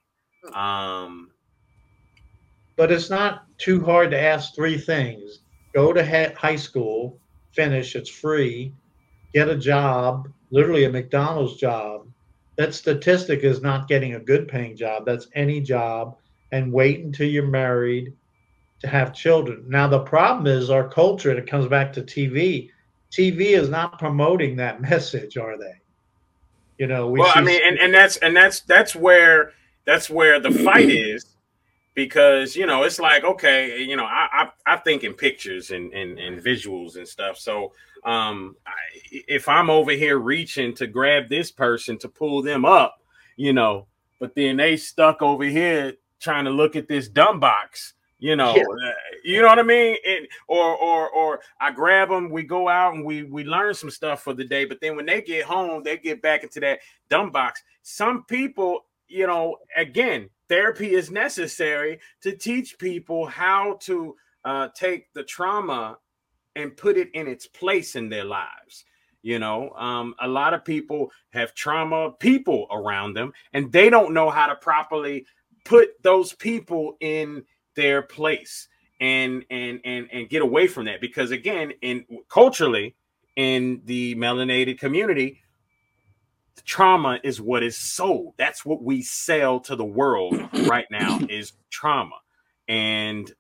Um, 0.52 1.31
but 2.76 2.93
it's 2.93 3.11
not 3.11 3.45
too 3.59 3.83
hard 3.85 4.11
to 4.11 4.21
ask 4.21 4.55
three 4.55 4.79
things 4.79 5.41
go 5.75 5.93
to 5.93 6.35
high 6.37 6.57
school, 6.57 7.19
finish, 7.52 7.97
it's 7.97 8.11
free, 8.11 8.75
get 9.33 9.49
a 9.49 9.57
job, 9.57 10.29
literally 10.50 10.85
a 10.85 10.91
McDonald's 10.91 11.57
job. 11.57 12.07
That 12.59 12.75
statistic 12.75 13.43
is 13.43 13.62
not 13.62 13.88
getting 13.88 14.14
a 14.14 14.21
good 14.21 14.49
paying 14.49 14.76
job, 14.76 15.07
that's 15.07 15.29
any 15.35 15.62
job, 15.62 16.19
and 16.52 16.71
wait 16.71 17.00
until 17.00 17.26
you're 17.26 17.47
married 17.47 18.12
to 18.81 18.87
have 18.87 19.14
children. 19.14 19.64
Now, 19.67 19.88
the 19.88 20.00
problem 20.00 20.47
is 20.47 20.69
our 20.69 20.87
culture, 20.87 21.31
and 21.31 21.38
it 21.38 21.47
comes 21.47 21.69
back 21.69 21.95
to 21.95 22.02
TV 22.02 22.69
TV 23.12 23.50
is 23.50 23.69
not 23.69 23.99
promoting 23.99 24.57
that 24.57 24.81
message, 24.90 25.37
are 25.37 25.57
they? 25.57 25.75
You 26.78 26.87
know, 26.87 27.09
we 27.09 27.21
well, 27.21 27.33
I 27.35 27.42
mean, 27.42 27.61
and, 27.64 27.78
and 27.78 27.95
that's 27.95 28.16
and 28.19 28.35
that's 28.35 28.61
that's 28.61 28.97
where 28.97 29.52
that's 29.85 30.11
where 30.11 30.40
the 30.40 30.50
fight 30.50 30.90
is 30.90 31.26
because 31.95 32.57
you 32.57 32.66
know 32.66 32.85
it's 32.85 32.99
like 32.99 33.23
okay 33.23 33.83
you 33.83 33.97
know 33.97 34.07
i 34.07 34.26
i, 34.66 34.75
I 34.75 34.76
think 34.78 35.04
in 35.04 35.12
pictures 35.12 35.73
and, 35.73 35.92
and 35.92 36.19
and 36.19 36.42
visuals 36.42 36.97
and 36.97 37.07
stuff 37.07 37.37
so 37.37 37.73
um 38.04 38.57
I, 38.66 38.73
if 39.28 39.47
i'm 39.47 39.69
over 39.69 39.92
here 39.92 40.19
reaching 40.19 40.75
to 40.76 40.87
grab 40.87 41.28
this 41.28 41.50
person 41.50 41.99
to 41.99 42.09
pull 42.09 42.40
them 42.40 42.64
up 42.64 43.02
you 43.37 43.52
know 43.52 43.88
but 44.21 44.35
then 44.35 44.57
they 44.57 44.78
stuck 44.78 45.21
over 45.21 45.45
here 45.45 45.92
trying 46.19 46.47
to 46.47 46.50
look 46.50 46.76
at 46.76 46.88
this 46.88 47.09
dumb 47.09 47.40
box 47.40 47.92
you 48.23 48.37
know, 48.37 48.54
yeah. 48.54 48.62
You 49.25 49.43
know 49.43 49.49
what 49.49 49.59
I 49.59 49.62
mean? 49.62 49.97
And, 50.07 50.26
or 50.49 50.76
or 50.76 51.11
or 51.11 51.41
I 51.61 51.71
grab 51.71 52.09
them, 52.09 52.31
we 52.31 52.43
go 52.43 52.69
out 52.69 52.95
and 52.95 53.05
we 53.05 53.23
we 53.25 53.45
learn 53.45 53.75
some 53.75 53.91
stuff 53.91 54.23
for 54.23 54.35
the 54.35 54.45
day, 54.45 54.64
but 54.64 54.81
then 54.81 54.97
when 54.97 55.07
they 55.07 55.23
get 55.23 55.45
home, 55.45 55.83
they 55.83 55.97
get 55.97 56.23
back 56.23 56.43
into 56.43 56.61
that 56.61 56.81
dumb 57.09 57.31
box. 57.31 57.62
Some 57.83 58.25
people, 58.25 58.87
you 59.09 59.26
know, 59.26 59.59
again, 59.76 60.29
therapy 60.49 60.95
is 60.95 61.11
necessary 61.11 61.99
to 62.23 62.37
teach 62.37 62.79
people 62.79 63.26
how 63.26 63.79
to 63.83 64.17
uh, 64.45 64.69
take 64.75 65.12
the 65.14 65.23
trauma 65.23 65.99
and 66.57 66.76
put 66.76 66.97
it 66.97 67.11
in 67.14 67.26
its 67.26 67.47
place 67.47 67.97
in 67.97 68.09
their 68.09 68.25
lives. 68.25 68.85
You 69.23 69.38
know, 69.38 69.71
um, 69.71 70.14
a 70.21 70.26
lot 70.26 70.52
of 70.52 70.64
people 70.64 71.12
have 71.31 71.55
trauma 71.55 72.11
people 72.19 72.67
around 72.73 73.14
them, 73.14 73.33
and 73.52 73.71
they 73.71 73.88
don't 73.88 74.12
know 74.12 74.31
how 74.31 74.49
to 74.49 74.57
properly 74.57 75.26
put 75.64 75.91
those 76.02 76.33
people 76.33 76.97
in 77.00 77.45
their 77.76 78.02
place 78.02 78.69
and 79.02 79.44
and 79.50 79.80
and 79.85 80.09
and 80.12 80.28
get 80.30 80.42
away 80.42 80.68
from 80.68 80.87
that. 80.87 81.00
Because 81.00 81.32
again 81.32 81.73
in 81.82 82.06
culturally 82.30 82.94
in 83.37 83.82
the 83.85 84.14
melanated 84.14 84.78
community 84.78 85.42
trauma 86.64 87.18
is 87.25 87.40
what 87.40 87.62
is 87.64 87.76
sold. 87.76 88.35
That's 88.37 88.64
what 88.64 88.82
we 88.82 89.02
sell 89.02 89.59
to 89.61 89.75
the 89.75 89.85
world 89.85 90.40
right 90.66 90.87
now 90.90 91.18
is 91.28 91.52
trauma. 91.71 92.16
And 92.68 93.30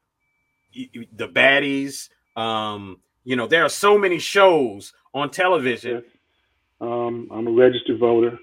the 0.74 1.28
baddies 1.28 2.08
um 2.34 2.98
you 3.24 3.36
know 3.36 3.46
there 3.46 3.62
are 3.62 3.68
so 3.68 3.96
many 3.96 4.18
shows 4.18 4.92
on 5.14 5.30
television. 5.30 6.02
Um 6.80 7.28
i'm 7.30 7.46
a 7.46 7.52
registered 7.52 8.00
voter. 8.00 8.38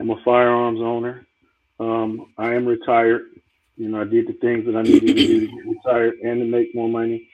I'm 0.00 0.10
a 0.10 0.22
firearms 0.24 0.80
owner. 0.80 1.26
Um 1.78 2.32
i 2.38 2.54
am 2.54 2.64
retired 2.66 3.22
you 3.76 3.88
know, 3.88 4.00
I 4.00 4.04
did 4.04 4.26
the 4.28 4.34
things 4.34 4.66
that 4.66 4.76
I 4.76 4.82
needed 4.82 5.16
to 5.16 5.26
do 5.26 5.40
to 5.40 5.46
get 5.46 5.66
retired 5.66 6.14
and 6.22 6.40
to 6.40 6.44
make 6.44 6.74
more 6.74 6.88
money. 6.88 7.28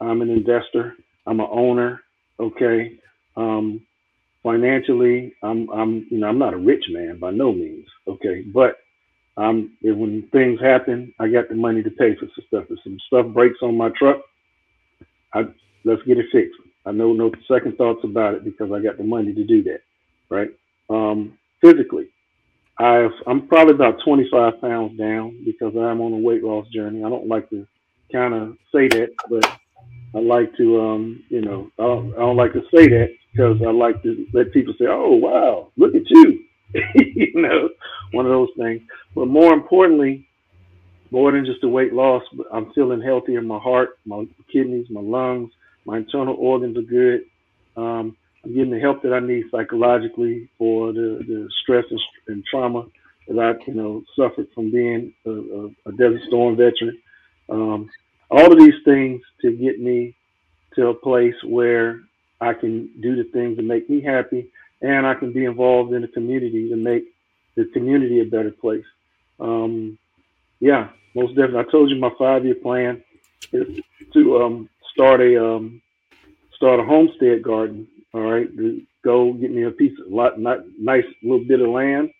I'm 0.00 0.22
an 0.22 0.30
investor. 0.30 0.94
I'm 1.26 1.40
an 1.40 1.48
owner. 1.50 2.02
Okay. 2.38 2.98
Um, 3.36 3.80
financially, 4.42 5.34
I'm, 5.42 5.68
I'm, 5.70 6.06
you 6.10 6.18
know, 6.18 6.28
I'm 6.28 6.38
not 6.38 6.54
a 6.54 6.58
rich 6.58 6.84
man 6.90 7.18
by 7.18 7.30
no 7.30 7.52
means. 7.52 7.86
Okay. 8.06 8.42
But 8.42 8.78
um, 9.36 9.76
when 9.82 10.28
things 10.32 10.60
happen, 10.60 11.12
I 11.18 11.28
got 11.28 11.48
the 11.48 11.54
money 11.54 11.82
to 11.82 11.90
pay 11.90 12.14
for 12.16 12.26
some 12.26 12.44
stuff. 12.48 12.64
If 12.70 12.78
some 12.82 12.98
stuff 13.06 13.26
breaks 13.32 13.58
on 13.62 13.76
my 13.76 13.90
truck, 13.90 14.20
I, 15.34 15.46
let's 15.84 16.02
get 16.02 16.18
it 16.18 16.26
fixed. 16.32 16.58
I 16.86 16.92
know 16.92 17.12
no 17.12 17.30
second 17.46 17.76
thoughts 17.76 18.00
about 18.04 18.34
it 18.34 18.44
because 18.44 18.72
I 18.72 18.80
got 18.80 18.98
the 18.98 19.04
money 19.04 19.32
to 19.32 19.44
do 19.44 19.62
that. 19.64 19.80
Right. 20.30 20.50
Um, 20.90 21.38
physically, 21.60 22.08
I've, 22.78 23.10
I'm 23.26 23.48
probably 23.48 23.74
about 23.74 24.00
25 24.04 24.60
pounds 24.60 24.98
down 24.98 25.42
because 25.44 25.74
I'm 25.74 26.00
on 26.00 26.12
a 26.12 26.18
weight 26.18 26.44
loss 26.44 26.68
journey. 26.68 27.02
I 27.02 27.08
don't 27.08 27.26
like 27.26 27.50
to 27.50 27.66
kind 28.12 28.34
of 28.34 28.56
say 28.72 28.88
that, 28.88 29.14
but 29.28 29.44
I 30.14 30.20
like 30.20 30.56
to, 30.56 30.80
um, 30.80 31.24
you 31.28 31.40
know, 31.40 31.70
I 31.78 31.82
don't, 31.82 32.12
I 32.14 32.18
don't 32.18 32.36
like 32.36 32.52
to 32.52 32.62
say 32.74 32.88
that 32.88 33.08
because 33.32 33.60
I 33.66 33.70
like 33.70 34.02
to 34.04 34.26
let 34.32 34.52
people 34.52 34.74
say, 34.78 34.86
"Oh, 34.88 35.14
wow, 35.14 35.70
look 35.76 35.94
at 35.94 36.08
you," 36.08 36.44
you 36.94 37.32
know, 37.34 37.68
one 38.12 38.26
of 38.26 38.32
those 38.32 38.48
things. 38.56 38.82
But 39.14 39.26
more 39.26 39.52
importantly, 39.52 40.26
more 41.10 41.32
than 41.32 41.44
just 41.44 41.60
the 41.60 41.68
weight 41.68 41.92
loss, 41.92 42.22
I'm 42.52 42.72
feeling 42.72 43.02
healthier. 43.02 43.42
My 43.42 43.58
heart, 43.58 43.98
my 44.06 44.24
kidneys, 44.52 44.86
my 44.90 45.00
lungs, 45.00 45.50
my 45.84 45.98
internal 45.98 46.36
organs 46.38 46.76
are 46.76 46.82
good. 46.82 47.22
Um, 47.76 48.16
I'm 48.44 48.54
getting 48.54 48.70
the 48.70 48.80
help 48.80 49.02
that 49.02 49.12
I 49.12 49.20
need 49.20 49.44
psychologically 49.50 50.48
for 50.58 50.92
the, 50.92 51.24
the 51.26 51.48
stress 51.62 51.84
and, 51.90 52.00
and 52.28 52.44
trauma 52.44 52.86
that 53.28 53.38
I, 53.38 53.70
you 53.70 53.74
know, 53.74 54.02
suffered 54.16 54.48
from 54.54 54.70
being 54.70 55.12
a, 55.26 55.30
a, 55.30 55.66
a 55.86 55.92
Desert 55.92 56.22
Storm 56.28 56.56
veteran. 56.56 56.98
Um, 57.48 57.90
all 58.30 58.52
of 58.52 58.58
these 58.58 58.74
things 58.84 59.20
to 59.42 59.52
get 59.52 59.80
me 59.80 60.14
to 60.74 60.88
a 60.88 60.94
place 60.94 61.34
where 61.44 62.00
I 62.40 62.54
can 62.54 62.90
do 63.00 63.16
the 63.16 63.28
things 63.30 63.56
that 63.56 63.64
make 63.64 63.90
me 63.90 64.00
happy 64.00 64.50
and 64.80 65.06
I 65.06 65.14
can 65.14 65.32
be 65.32 65.44
involved 65.44 65.92
in 65.92 66.02
the 66.02 66.08
community 66.08 66.68
to 66.68 66.76
make 66.76 67.04
the 67.56 67.64
community 67.72 68.20
a 68.20 68.24
better 68.24 68.52
place. 68.52 68.84
Um, 69.40 69.98
yeah, 70.60 70.90
most 71.14 71.34
definitely. 71.34 71.60
I 71.60 71.70
told 71.70 71.90
you 71.90 71.96
my 71.96 72.10
five 72.18 72.44
year 72.44 72.54
plan 72.54 73.02
is 73.52 73.80
to 74.12 74.42
um, 74.42 74.68
start 74.92 75.20
a 75.20 75.44
um, 75.44 75.80
start 76.58 76.80
a 76.80 76.84
homestead 76.84 77.42
garden 77.42 77.86
all 78.14 78.22
right, 78.22 78.48
go 79.04 79.32
get 79.34 79.50
me 79.50 79.64
a 79.64 79.70
piece 79.70 79.98
of 80.04 80.10
lot, 80.10 80.40
not, 80.40 80.60
nice 80.78 81.04
little 81.22 81.44
bit 81.44 81.60
of 81.60 81.68
land, 81.68 82.10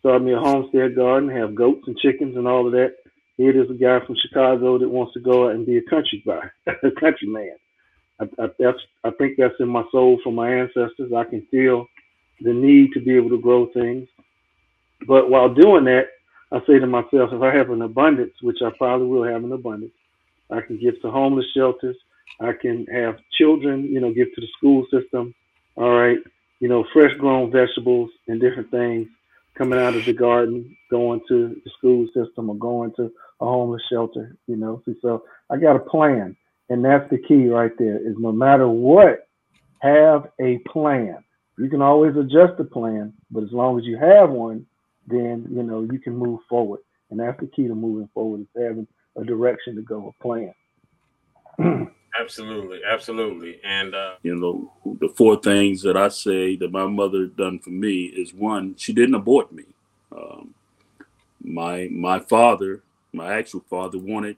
start 0.00 0.22
me 0.22 0.32
a 0.32 0.38
homestead 0.38 0.96
garden, 0.96 1.30
have 1.30 1.54
goats 1.54 1.86
and 1.86 1.96
chickens 1.98 2.36
and 2.36 2.48
all 2.48 2.66
of 2.66 2.72
that. 2.72 2.96
Here 3.36 3.58
is 3.58 3.70
a 3.70 3.74
guy 3.74 4.04
from 4.04 4.16
Chicago 4.20 4.76
that 4.78 4.88
wants 4.88 5.14
to 5.14 5.20
go 5.20 5.46
out 5.46 5.54
and 5.54 5.64
be 5.64 5.78
a 5.78 5.82
country 5.82 6.22
guy, 6.26 6.50
a 6.66 6.90
country 6.90 7.28
man. 7.28 7.56
I, 8.20 8.24
I, 8.42 8.48
that's, 8.58 8.78
I 9.04 9.10
think 9.12 9.38
that's 9.38 9.54
in 9.60 9.68
my 9.68 9.84
soul 9.92 10.20
from 10.22 10.34
my 10.34 10.52
ancestors. 10.52 11.12
I 11.16 11.24
can 11.24 11.46
feel 11.50 11.86
the 12.40 12.52
need 12.52 12.90
to 12.94 13.00
be 13.00 13.16
able 13.16 13.30
to 13.30 13.40
grow 13.40 13.66
things. 13.72 14.08
But 15.06 15.30
while 15.30 15.54
doing 15.54 15.84
that, 15.84 16.08
I 16.52 16.58
say 16.66 16.78
to 16.80 16.86
myself, 16.86 17.30
if 17.32 17.40
I 17.40 17.54
have 17.54 17.70
an 17.70 17.82
abundance, 17.82 18.34
which 18.42 18.58
I 18.62 18.70
probably 18.76 19.06
will 19.06 19.24
have 19.24 19.44
an 19.44 19.52
abundance, 19.52 19.92
I 20.50 20.60
can 20.60 20.78
give 20.78 21.00
to 21.00 21.10
homeless 21.10 21.46
shelters. 21.54 21.96
I 22.40 22.52
can 22.52 22.86
have 22.86 23.16
children, 23.38 23.84
you 23.84 24.00
know, 24.00 24.12
give 24.12 24.28
to 24.34 24.40
the 24.40 24.48
school 24.56 24.86
system. 24.90 25.34
All 25.76 25.90
right, 25.90 26.18
you 26.60 26.68
know, 26.68 26.84
fresh 26.92 27.12
grown 27.18 27.50
vegetables 27.50 28.10
and 28.28 28.40
different 28.40 28.70
things 28.70 29.08
coming 29.56 29.78
out 29.78 29.94
of 29.94 30.04
the 30.04 30.12
garden, 30.12 30.76
going 30.90 31.20
to 31.28 31.60
the 31.64 31.70
school 31.78 32.06
system 32.14 32.50
or 32.50 32.56
going 32.56 32.92
to 32.96 33.04
a 33.40 33.44
homeless 33.44 33.82
shelter. 33.90 34.36
You 34.46 34.56
know, 34.56 34.82
so 35.02 35.24
I 35.50 35.56
got 35.56 35.76
a 35.76 35.80
plan, 35.80 36.36
and 36.68 36.84
that's 36.84 37.08
the 37.10 37.18
key 37.18 37.48
right 37.48 37.72
there. 37.78 37.96
Is 37.96 38.16
no 38.18 38.32
matter 38.32 38.68
what, 38.68 39.28
have 39.80 40.28
a 40.40 40.58
plan. 40.70 41.22
You 41.58 41.68
can 41.68 41.82
always 41.82 42.16
adjust 42.16 42.56
the 42.56 42.64
plan, 42.64 43.12
but 43.30 43.42
as 43.42 43.52
long 43.52 43.78
as 43.78 43.84
you 43.84 43.98
have 43.98 44.30
one, 44.30 44.66
then 45.06 45.46
you 45.50 45.62
know 45.62 45.82
you 45.90 45.98
can 45.98 46.16
move 46.16 46.40
forward, 46.48 46.80
and 47.10 47.20
that's 47.20 47.38
the 47.40 47.46
key 47.46 47.68
to 47.68 47.74
moving 47.74 48.08
forward 48.14 48.40
is 48.40 48.46
having 48.56 48.86
a 49.16 49.24
direction 49.24 49.76
to 49.76 49.82
go, 49.82 50.14
a 50.18 50.22
plan. 50.22 50.54
Absolutely, 52.18 52.80
absolutely, 52.84 53.60
and 53.64 53.94
uh, 53.94 54.14
you 54.22 54.34
know 54.34 54.72
the 55.00 55.08
four 55.10 55.36
things 55.36 55.80
that 55.82 55.96
I 55.96 56.08
say 56.08 56.56
that 56.56 56.72
my 56.72 56.86
mother 56.86 57.26
done 57.26 57.60
for 57.60 57.70
me 57.70 58.04
is 58.06 58.34
one, 58.34 58.74
she 58.76 58.92
didn't 58.92 59.14
abort 59.14 59.52
me. 59.52 59.64
Um, 60.10 60.54
my 61.42 61.88
my 61.90 62.18
father, 62.18 62.82
my 63.12 63.34
actual 63.34 63.64
father, 63.70 63.98
wanted, 63.98 64.36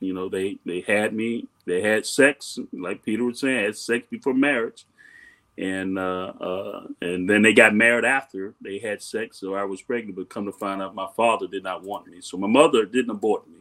you 0.00 0.14
know, 0.14 0.28
they 0.28 0.58
they 0.64 0.80
had 0.80 1.14
me, 1.14 1.46
they 1.66 1.82
had 1.82 2.06
sex, 2.06 2.58
like 2.72 3.04
Peter 3.04 3.24
was 3.24 3.40
saying, 3.40 3.64
had 3.64 3.76
sex 3.76 4.06
before 4.10 4.34
marriage, 4.34 4.86
and 5.58 5.98
uh, 5.98 6.32
uh, 6.40 6.86
and 7.02 7.28
then 7.28 7.42
they 7.42 7.52
got 7.52 7.74
married 7.74 8.04
after 8.04 8.54
they 8.62 8.78
had 8.78 9.02
sex. 9.02 9.38
So 9.38 9.54
I 9.54 9.64
was 9.64 9.82
pregnant, 9.82 10.16
but 10.16 10.30
come 10.30 10.46
to 10.46 10.52
find 10.52 10.80
out, 10.80 10.94
my 10.94 11.08
father 11.14 11.46
did 11.46 11.64
not 11.64 11.82
want 11.82 12.06
me. 12.06 12.20
So 12.20 12.38
my 12.38 12.48
mother 12.48 12.86
didn't 12.86 13.10
abort 13.10 13.46
me. 13.46 13.58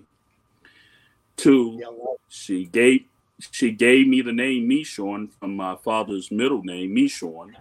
Two, 1.35 1.81
she 2.29 2.65
gave 2.65 3.05
she 3.51 3.71
gave 3.71 4.07
me 4.07 4.21
the 4.21 4.31
name 4.31 4.69
Mishon 4.69 5.29
from 5.39 5.55
my 5.55 5.75
father's 5.83 6.31
middle 6.31 6.63
name, 6.63 6.95
Mishon, 6.95 7.53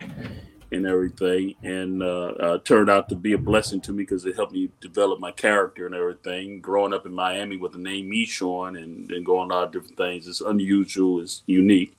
and 0.71 0.87
everything, 0.87 1.55
and 1.62 2.03
uh, 2.03 2.33
uh, 2.41 2.59
turned 2.59 2.89
out 2.89 3.09
to 3.09 3.15
be 3.15 3.33
a 3.33 3.39
blessing 3.39 3.81
to 3.83 3.93
me 3.93 4.03
because 4.03 4.25
it 4.25 4.37
helped 4.37 4.53
me 4.53 4.71
develop 4.81 5.21
my 5.21 5.31
character 5.31 5.87
and 5.87 5.95
everything. 5.95 6.61
Growing 6.61 6.95
up 6.95 7.07
in 7.07 7.12
Miami 7.12 7.57
with 7.57 7.73
the 7.73 7.79
name 7.79 8.11
Mishon 8.11 8.83
and, 8.83 9.11
and 9.11 9.27
going 9.27 9.51
a 9.51 9.55
lot 9.55 9.65
of 9.65 9.73
different 9.73 9.97
things, 9.97 10.27
it's 10.27 10.41
unusual, 10.41 11.21
it's 11.21 11.43
unique. 11.47 11.97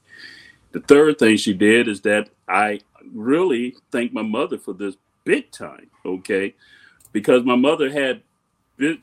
The 0.71 0.81
third 0.81 1.19
thing 1.19 1.37
she 1.37 1.53
did 1.53 1.87
is 1.87 2.01
that 2.01 2.29
I 2.47 2.79
really 3.13 3.75
thank 3.91 4.11
my 4.11 4.23
mother 4.23 4.57
for 4.57 4.73
this 4.73 4.95
big 5.23 5.51
time, 5.51 5.89
okay? 6.05 6.55
Because 7.11 7.43
my 7.43 7.55
mother 7.55 7.91
had 7.91 8.23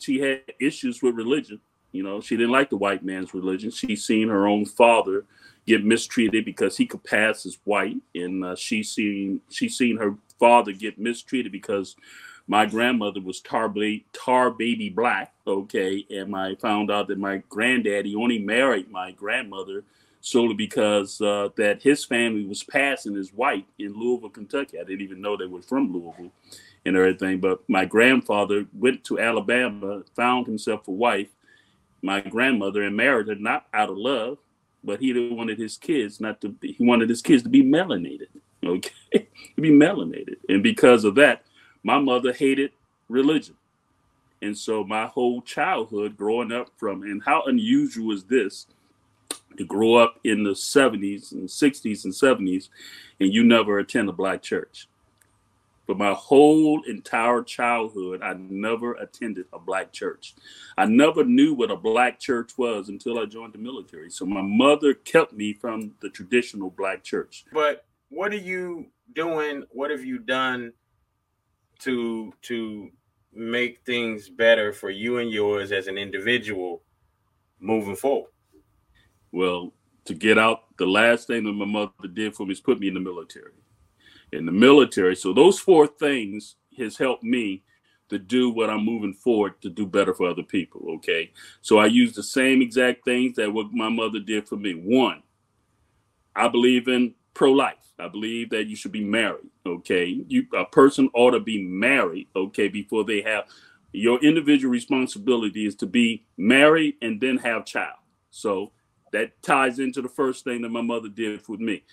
she 0.01 0.19
had 0.19 0.43
issues 0.59 1.01
with 1.01 1.15
religion 1.15 1.61
you 1.93 2.03
know, 2.03 2.21
she 2.21 2.37
didn't 2.37 2.53
like 2.53 2.71
the 2.71 2.77
white 2.77 3.05
man's 3.05 3.35
religion. 3.35 3.71
She 3.71 3.97
seen 3.97 4.29
her 4.29 4.47
own 4.47 4.65
father 4.65 5.25
get 5.67 5.85
mistreated 5.85 6.45
because 6.45 6.77
he 6.77 6.87
could 6.87 7.05
pass 7.05 7.47
as 7.47 7.59
white, 7.65 7.97
and 8.15 8.45
uh, 8.45 8.57
she 8.57 8.83
seen 8.83 9.41
she 9.51 9.69
seen 9.69 9.97
her 9.97 10.17
father 10.39 10.73
get 10.73 10.99
mistreated 10.99 11.53
because 11.53 11.97
my 12.47 12.67
grandmother 12.67 13.21
was 13.21 13.41
tar, 13.41 13.73
tar 14.13 14.51
baby 14.51 14.89
black. 14.89 15.33
Okay, 15.47 16.07
and 16.11 16.35
I 16.35 16.55
found 16.57 16.91
out 16.91 17.09
that 17.09 17.19
my 17.19 17.43
granddaddy 17.49 18.15
only 18.15 18.39
married 18.39 18.91
my 18.91 19.13
grandmother 19.13 19.85
solely 20.21 20.55
because 20.55 21.21
uh, 21.21 21.49
that 21.57 21.83
his 21.83 22.05
family 22.05 22.45
was 22.45 22.63
passing 22.63 23.17
as 23.17 23.33
white 23.33 23.67
in 23.79 23.95
Louisville, 23.95 24.29
Kentucky. 24.31 24.79
I 24.79 24.85
didn't 24.85 25.01
even 25.01 25.21
know 25.21 25.37
they 25.37 25.47
were 25.47 25.63
from 25.63 25.93
Louisville 25.93 26.33
and 26.85 26.97
everything. 26.97 27.41
But 27.41 27.61
my 27.69 27.85
grandfather 27.85 28.67
went 28.73 29.05
to 29.05 29.19
Alabama, 29.19 30.03
found 30.15 30.47
himself 30.47 30.89
a 30.89 30.93
wife, 30.93 31.29
my 32.03 32.21
grandmother 32.21 32.83
and 32.83 32.97
married 32.97 33.29
her 33.29 33.35
not 33.35 33.67
out 33.75 33.91
of 33.91 33.97
love, 33.97 34.39
but 34.83 35.01
he 35.01 35.31
wanted 35.31 35.59
his 35.59 35.77
kids 35.77 36.21
not 36.21 36.41
to 36.41 36.49
be, 36.49 36.73
he 36.73 36.85
wanted 36.85 37.09
his 37.09 37.23
kids 37.23 37.43
to 37.43 37.49
be 37.49 37.63
melanated, 37.63 38.29
okay, 38.65 38.93
to 39.13 39.61
be 39.61 39.71
melanated. 39.71 40.37
And 40.49 40.63
because 40.63 41.05
of 41.05 41.15
that, 41.17 41.45
my 41.83 41.99
mother 41.99 42.33
hated 42.33 42.73
religion. 43.09 43.57
And 44.43 44.57
so 44.57 44.85
my 44.85 45.07
whole 45.07 45.43
childhood 45.43 46.17
growing 46.17 46.51
up 46.51 46.71
from, 46.79 47.03
and 47.03 47.23
how 47.23 47.45
unusual 47.45 48.15
is 48.15 48.25
this 48.25 48.67
to 49.59 49.65
grow 49.67 49.97
up 49.97 50.19
in 50.25 50.43
the 50.43 50.51
70s 50.51 51.33
and 51.33 51.49
60s 51.49 52.05
and 52.05 52.15
70s 52.15 52.69
and 53.19 53.33
you 53.33 53.45
never 53.45 53.79
attend 53.79 54.09
a 54.09 54.13
black 54.13 54.43
church? 54.43 54.89
But 55.91 55.99
my 55.99 56.13
whole 56.13 56.85
entire 56.85 57.43
childhood, 57.43 58.23
I 58.23 58.35
never 58.35 58.93
attended 58.93 59.47
a 59.53 59.59
black 59.59 59.93
church. 59.93 60.37
I 60.79 60.85
never 60.85 61.25
knew 61.25 61.53
what 61.53 61.73
a 61.73 61.77
black 61.77 62.21
church 62.21 62.57
was 62.57 62.91
until 62.91 63.19
I 63.19 63.25
joined 63.27 63.55
the 63.55 63.59
military. 63.59 64.09
So 64.09 64.25
my 64.25 64.41
mother 64.41 64.95
kept 64.95 65.33
me 65.33 65.53
from 65.53 65.91
the 66.01 66.09
traditional 66.09 66.71
black 66.71 67.03
church. 67.03 67.45
But 67.53 67.87
what 68.09 68.33
are 68.33 68.37
you 68.37 68.87
doing? 69.17 69.65
What 69.71 69.91
have 69.91 70.05
you 70.05 70.21
done 70.21 70.75
to 71.81 72.33
to 72.43 72.91
make 73.35 73.81
things 73.85 74.29
better 74.29 74.73
for 74.73 74.91
you 74.91 75.19
and 75.19 75.29
yours 75.29 75.73
as 75.73 75.89
an 75.89 75.99
individual 75.99 76.83
moving 77.59 77.97
forward? 77.97 78.31
Well, 79.33 79.73
to 80.05 80.15
get 80.15 80.39
out, 80.39 80.77
the 80.77 80.87
last 80.87 81.27
thing 81.27 81.43
that 81.43 81.53
my 81.53 81.65
mother 81.65 82.07
did 82.15 82.37
for 82.37 82.47
me 82.47 82.53
is 82.53 82.61
put 82.61 82.79
me 82.79 82.87
in 82.87 82.95
the 82.95 83.01
military 83.01 83.55
in 84.33 84.47
the 84.47 84.53
military. 84.53 85.17
So 85.17 85.33
those 85.33 85.59
four 85.59 85.87
things 85.87 86.57
has 86.79 86.97
helped 86.97 87.25
me 87.25 87.63
to 88.09 88.19
do 88.19 88.51
what 88.51 88.71
I'm 88.71 88.85
moving 88.85 89.15
forward 89.15 89.61
to 89.63 89.71
do 89.71 89.87
better 89.87 90.13
for 90.15 90.29
other 90.29 90.43
people. 90.43 90.95
Okay. 90.97 91.33
So 91.61 91.79
I 91.79 91.87
use 91.87 92.13
the 92.13 92.23
same 92.23 92.61
exact 92.61 93.05
things 93.05 93.37
that 93.37 93.53
what 93.53 93.73
my 93.73 93.89
mother 93.89 94.19
did 94.19 94.49
for 94.49 94.57
me. 94.57 94.73
One, 94.73 95.23
I 96.35 96.49
believe 96.49 96.89
in 96.89 97.15
pro-life. 97.35 97.77
I 97.99 98.09
believe 98.09 98.51
that 98.51 98.67
you 98.67 98.77
should 98.77 98.93
be 98.93 99.05
married. 99.05 99.51
Okay. 99.67 100.23
You 100.27 100.47
a 100.55 100.65
person 100.65 101.09
ought 101.15 101.33
to 101.33 101.41
be 101.41 101.63
married, 101.63 102.29
okay, 102.35 102.69
before 102.69 103.05
they 103.05 103.21
have 103.23 103.45
your 103.93 104.21
individual 104.21 104.73
responsibility 104.73 105.67
is 105.67 105.75
to 105.77 105.87
be 105.87 106.25
married 106.37 106.95
and 107.03 107.21
then 107.21 107.37
have 107.39 107.65
child. 107.65 107.99
So 108.31 108.73
that 109.13 109.41
ties 109.43 109.79
into 109.79 110.01
the 110.03 110.09
first 110.09 110.45
thing 110.45 110.63
that 110.63 110.69
my 110.69 110.83
mother 110.83 111.09
did 111.09 111.47
with 111.49 111.61
me. 111.61 111.85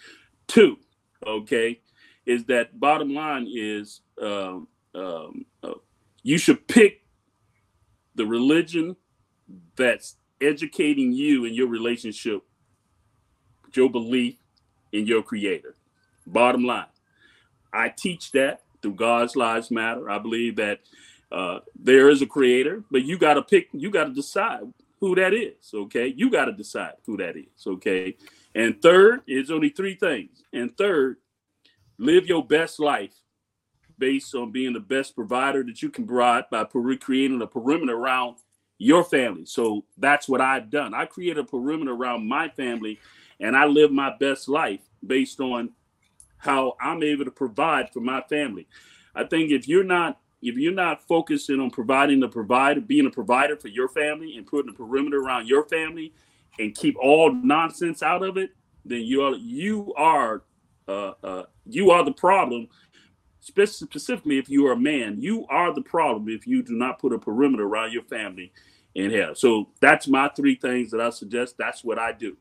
Two, 0.47 0.78
okay, 1.26 1.82
is 2.28 2.44
that 2.46 2.78
bottom 2.80 3.13
line 3.13 3.48
is 3.50 4.02
um, 4.22 4.68
um, 4.94 5.46
uh, 5.63 5.74
you 6.22 6.38
should 6.38 6.68
pick 6.68 7.02
the 8.16 8.26
religion 8.26 8.98
that's 9.78 10.18
educating 10.42 11.13
you 11.13 11.46
in 11.46 11.54
your 11.54 11.68
relationship, 11.68 12.44
your 13.74 13.90
belief 13.90 14.36
in 14.92 15.08
your 15.08 15.24
creator. 15.24 15.76
Bottom 16.26 16.66
line, 16.66 16.86
I 17.72 17.90
teach 17.90 18.34
that 18.34 18.63
through 18.82 18.96
God's 18.96 19.38
Lives 19.38 19.72
Matter. 19.72 20.10
I 20.10 20.20
believe 20.20 20.58
that 20.58 20.82
uh, 21.32 21.60
there 21.80 22.10
is 22.10 22.22
a 22.22 22.26
creator, 22.28 22.84
but 22.92 23.04
you 23.04 23.18
got 23.18 23.36
to 23.36 23.42
pick, 23.42 23.70
you 23.72 23.90
got 23.90 24.06
to 24.06 24.13
decide 24.13 24.62
who 25.00 25.16
that 25.16 25.34
is. 25.34 25.72
Okay. 25.74 26.13
You 26.16 26.30
got 26.30 26.46
to 26.46 26.52
decide 26.52 26.94
who 27.06 27.16
that 27.18 27.38
is. 27.38 27.66
Okay. 27.66 28.18
And 28.54 28.82
third 28.82 29.22
is 29.28 29.50
only 29.50 29.70
three 29.70 29.96
things. 29.96 30.44
And 30.52 30.76
third 30.78 31.18
live 31.97 32.27
your 32.27 32.45
best 32.45 32.79
life 32.79 33.15
based 33.97 34.36
on 34.36 34.51
being 34.51 34.73
the 34.73 34.79
best 34.79 35.15
provider 35.15 35.63
that 35.63 35.81
you 35.81 35.89
can 35.89 36.05
provide 36.05 36.45
by 36.51 36.63
creating 36.63 37.41
a 37.41 37.47
perimeter 37.47 37.95
around 37.95 38.38
your 38.77 39.03
family. 39.03 39.45
So 39.45 39.83
that's 39.97 40.29
what 40.29 40.41
I've 40.41 40.69
done. 40.69 40.93
I 40.93 41.05
create 41.05 41.38
a 41.38 41.43
perimeter 41.43 41.93
around 41.93 42.27
my 42.27 42.49
family 42.49 42.99
and 43.39 43.55
I 43.55 43.65
live 43.65 43.91
my 43.91 44.15
best 44.19 44.47
life 44.47 44.81
based 45.05 45.39
on 45.39 45.71
how 46.38 46.75
I'm 46.79 47.01
able 47.01 47.25
to 47.25 47.31
provide 47.31 47.91
for 47.91 47.99
my 47.99 48.21
family. 48.21 48.67
I 49.15 49.23
think 49.23 49.51
if 49.51 49.67
you're 49.67 49.83
not 49.83 50.19
if 50.39 50.55
you're 50.55 50.71
not 50.71 51.01
focusing 51.07 51.60
on 51.60 51.71
providing 51.71 52.19
the 52.19 52.27
provider, 52.27 52.79
being 52.79 53.07
a 53.07 53.12
provider 53.12 53.57
for 53.57 53.69
your 53.69 53.89
family 53.89 54.38
and 54.38 54.45
putting 54.45 54.69
a 54.69 54.73
perimeter 54.73 55.17
around 55.17 55.47
your 55.47 55.65
family 55.65 56.13
and 56.60 56.75
keep 56.75 56.95
all 57.01 57.33
nonsense 57.33 58.03
out 58.03 58.21
of 58.21 58.38
it, 58.38 58.51
then 58.86 59.01
you 59.01 59.23
are 59.23 59.36
you 59.36 59.93
are 59.95 60.43
uh, 60.88 61.13
uh, 61.23 61.43
you 61.65 61.91
are 61.91 62.04
the 62.04 62.13
problem. 62.13 62.67
Specifically, 63.39 64.38
if 64.38 64.50
you 64.50 64.67
are 64.67 64.73
a 64.73 64.80
man, 64.80 65.21
you 65.21 65.45
are 65.50 65.73
the 65.73 65.82
problem 65.82 66.28
if 66.28 66.45
you 66.45 66.62
do 66.62 66.73
not 66.73 67.00
put 67.00 67.13
a 67.13 67.19
perimeter 67.19 67.63
around 67.63 67.93
your 67.93 68.04
family 68.04 68.52
and 68.95 69.12
have. 69.13 69.38
So 69.38 69.69
that's 69.80 70.08
my 70.08 70.30
three 70.30 70.56
things 70.56 70.91
that 70.91 71.00
I 71.00 71.12
suggest. 71.12 71.56
That's 71.58 71.84
what 71.84 71.97
I 71.97 72.12
do. 72.12 72.36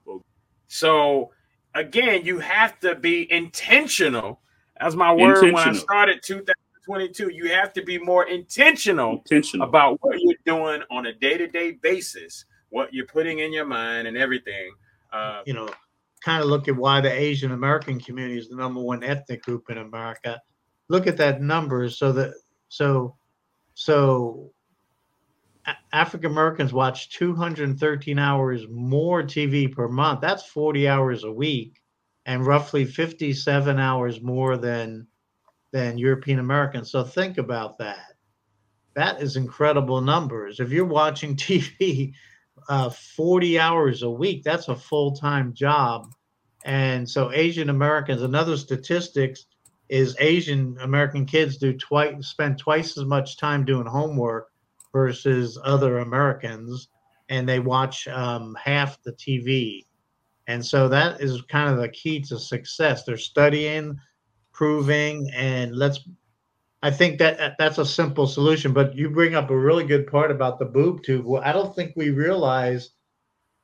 So 0.67 1.31
again, 1.75 2.25
you 2.25 2.39
have 2.41 2.81
to 2.81 2.95
be 2.95 3.31
intentional. 3.31 4.41
As 4.79 4.97
my 4.97 5.13
word 5.13 5.43
when 5.43 5.57
I 5.57 5.73
started 5.73 6.23
2022. 6.23 7.31
You 7.31 7.51
have 7.53 7.73
to 7.75 7.83
be 7.83 7.99
more 7.99 8.27
intentional, 8.29 9.13
intentional 9.13 9.69
about 9.69 9.99
what 10.03 10.21
you're 10.21 10.35
doing 10.45 10.83
on 10.91 11.07
a 11.07 11.13
day-to-day 11.13 11.73
basis, 11.83 12.45
what 12.71 12.93
you're 12.93 13.07
putting 13.07 13.39
in 13.39 13.53
your 13.53 13.65
mind 13.65 14.07
and 14.07 14.17
everything. 14.17 14.73
Uh, 15.13 15.43
you 15.47 15.55
know, 15.55 15.69
kind 16.27 16.43
of 16.43 16.49
look 16.51 16.67
at 16.67 16.75
why 16.75 17.01
the 17.01 17.13
Asian 17.13 17.53
American 17.53 18.01
community 18.01 18.37
is 18.37 18.49
the 18.49 18.57
number 18.57 18.81
one 18.81 19.05
ethnic 19.05 19.45
group 19.45 19.71
in 19.71 19.79
America. 19.79 20.43
Look 20.89 21.07
at 21.07 21.17
that 21.19 21.41
number. 21.41 21.89
So 21.89 22.11
that 22.15 22.35
so 22.69 23.15
so 23.75 24.51
African 25.93 26.33
Americans 26.33 26.73
watch 26.73 27.11
213 27.11 28.19
hours 28.19 28.67
more 28.69 29.23
TV 29.23 29.73
per 29.73 29.87
month. 29.87 30.21
That's 30.21 30.45
40 30.45 30.89
hours 30.89 31.23
a 31.23 31.31
week, 31.31 31.81
and 32.25 32.45
roughly 32.45 32.85
57 32.85 33.79
hours 33.79 34.21
more 34.21 34.57
than 34.57 35.07
than 35.73 35.97
European 35.97 36.41
Americans. 36.41 36.91
So 36.91 37.05
think 37.05 37.39
about 37.39 37.79
that. 37.79 38.15
That 38.95 39.23
is 39.23 39.37
incredible 39.37 40.01
numbers. 40.01 40.59
If 40.59 40.73
you're 40.73 40.87
watching 40.87 41.37
TV 41.37 42.15
uh, 42.69 42.91
40 42.91 43.61
hours 43.61 44.03
a 44.03 44.11
week, 44.11 44.43
that's 44.43 44.67
a 44.67 44.75
full 44.75 45.13
time 45.15 45.55
job 45.55 46.13
and 46.67 47.09
so 47.09 47.31
Asian 47.33 47.71
Americans, 47.71 48.23
another 48.23 48.57
statistics 48.57 49.47
is 49.89 50.17
Asian 50.19 50.77
American 50.81 51.25
kids 51.25 51.59
do 51.59 51.73
twice 51.73 52.27
spend 52.27 52.59
twice 52.59 52.99
as 52.99 53.05
much 53.05 53.37
time 53.37 53.65
doing 53.65 53.87
homework 53.87 54.49
versus 54.93 55.57
other 55.63 55.99
Americans, 55.99 56.89
and 57.29 57.49
they 57.49 57.61
watch 57.61 58.09
um, 58.09 58.57
half 58.61 59.01
the 59.05 59.13
TV. 59.13 59.85
And 60.49 60.65
so 60.65 60.89
that 60.89 61.21
is 61.21 61.41
kind 61.43 61.71
of 61.71 61.79
the 61.81 61.89
key 61.89 62.21
to 62.23 62.39
success. 62.39 63.05
They're 63.05 63.17
studying, 63.17 63.97
proving, 64.53 65.31
and 65.35 65.77
let's. 65.77 66.01
I 66.83 66.91
think 66.91 67.19
that 67.19 67.55
that's 67.59 67.79
a 67.79 67.87
simple 67.87 68.27
solution. 68.27 68.73
But 68.73 68.97
you 68.97 69.09
bring 69.11 69.37
up 69.37 69.51
a 69.51 69.57
really 69.57 69.85
good 69.85 70.09
part 70.09 70.33
about 70.33 70.59
the 70.59 70.65
boob 70.65 71.05
tube. 71.05 71.27
Well, 71.27 71.43
I 71.45 71.53
don't 71.53 71.77
think 71.77 71.93
we 71.95 72.11
realize 72.11 72.91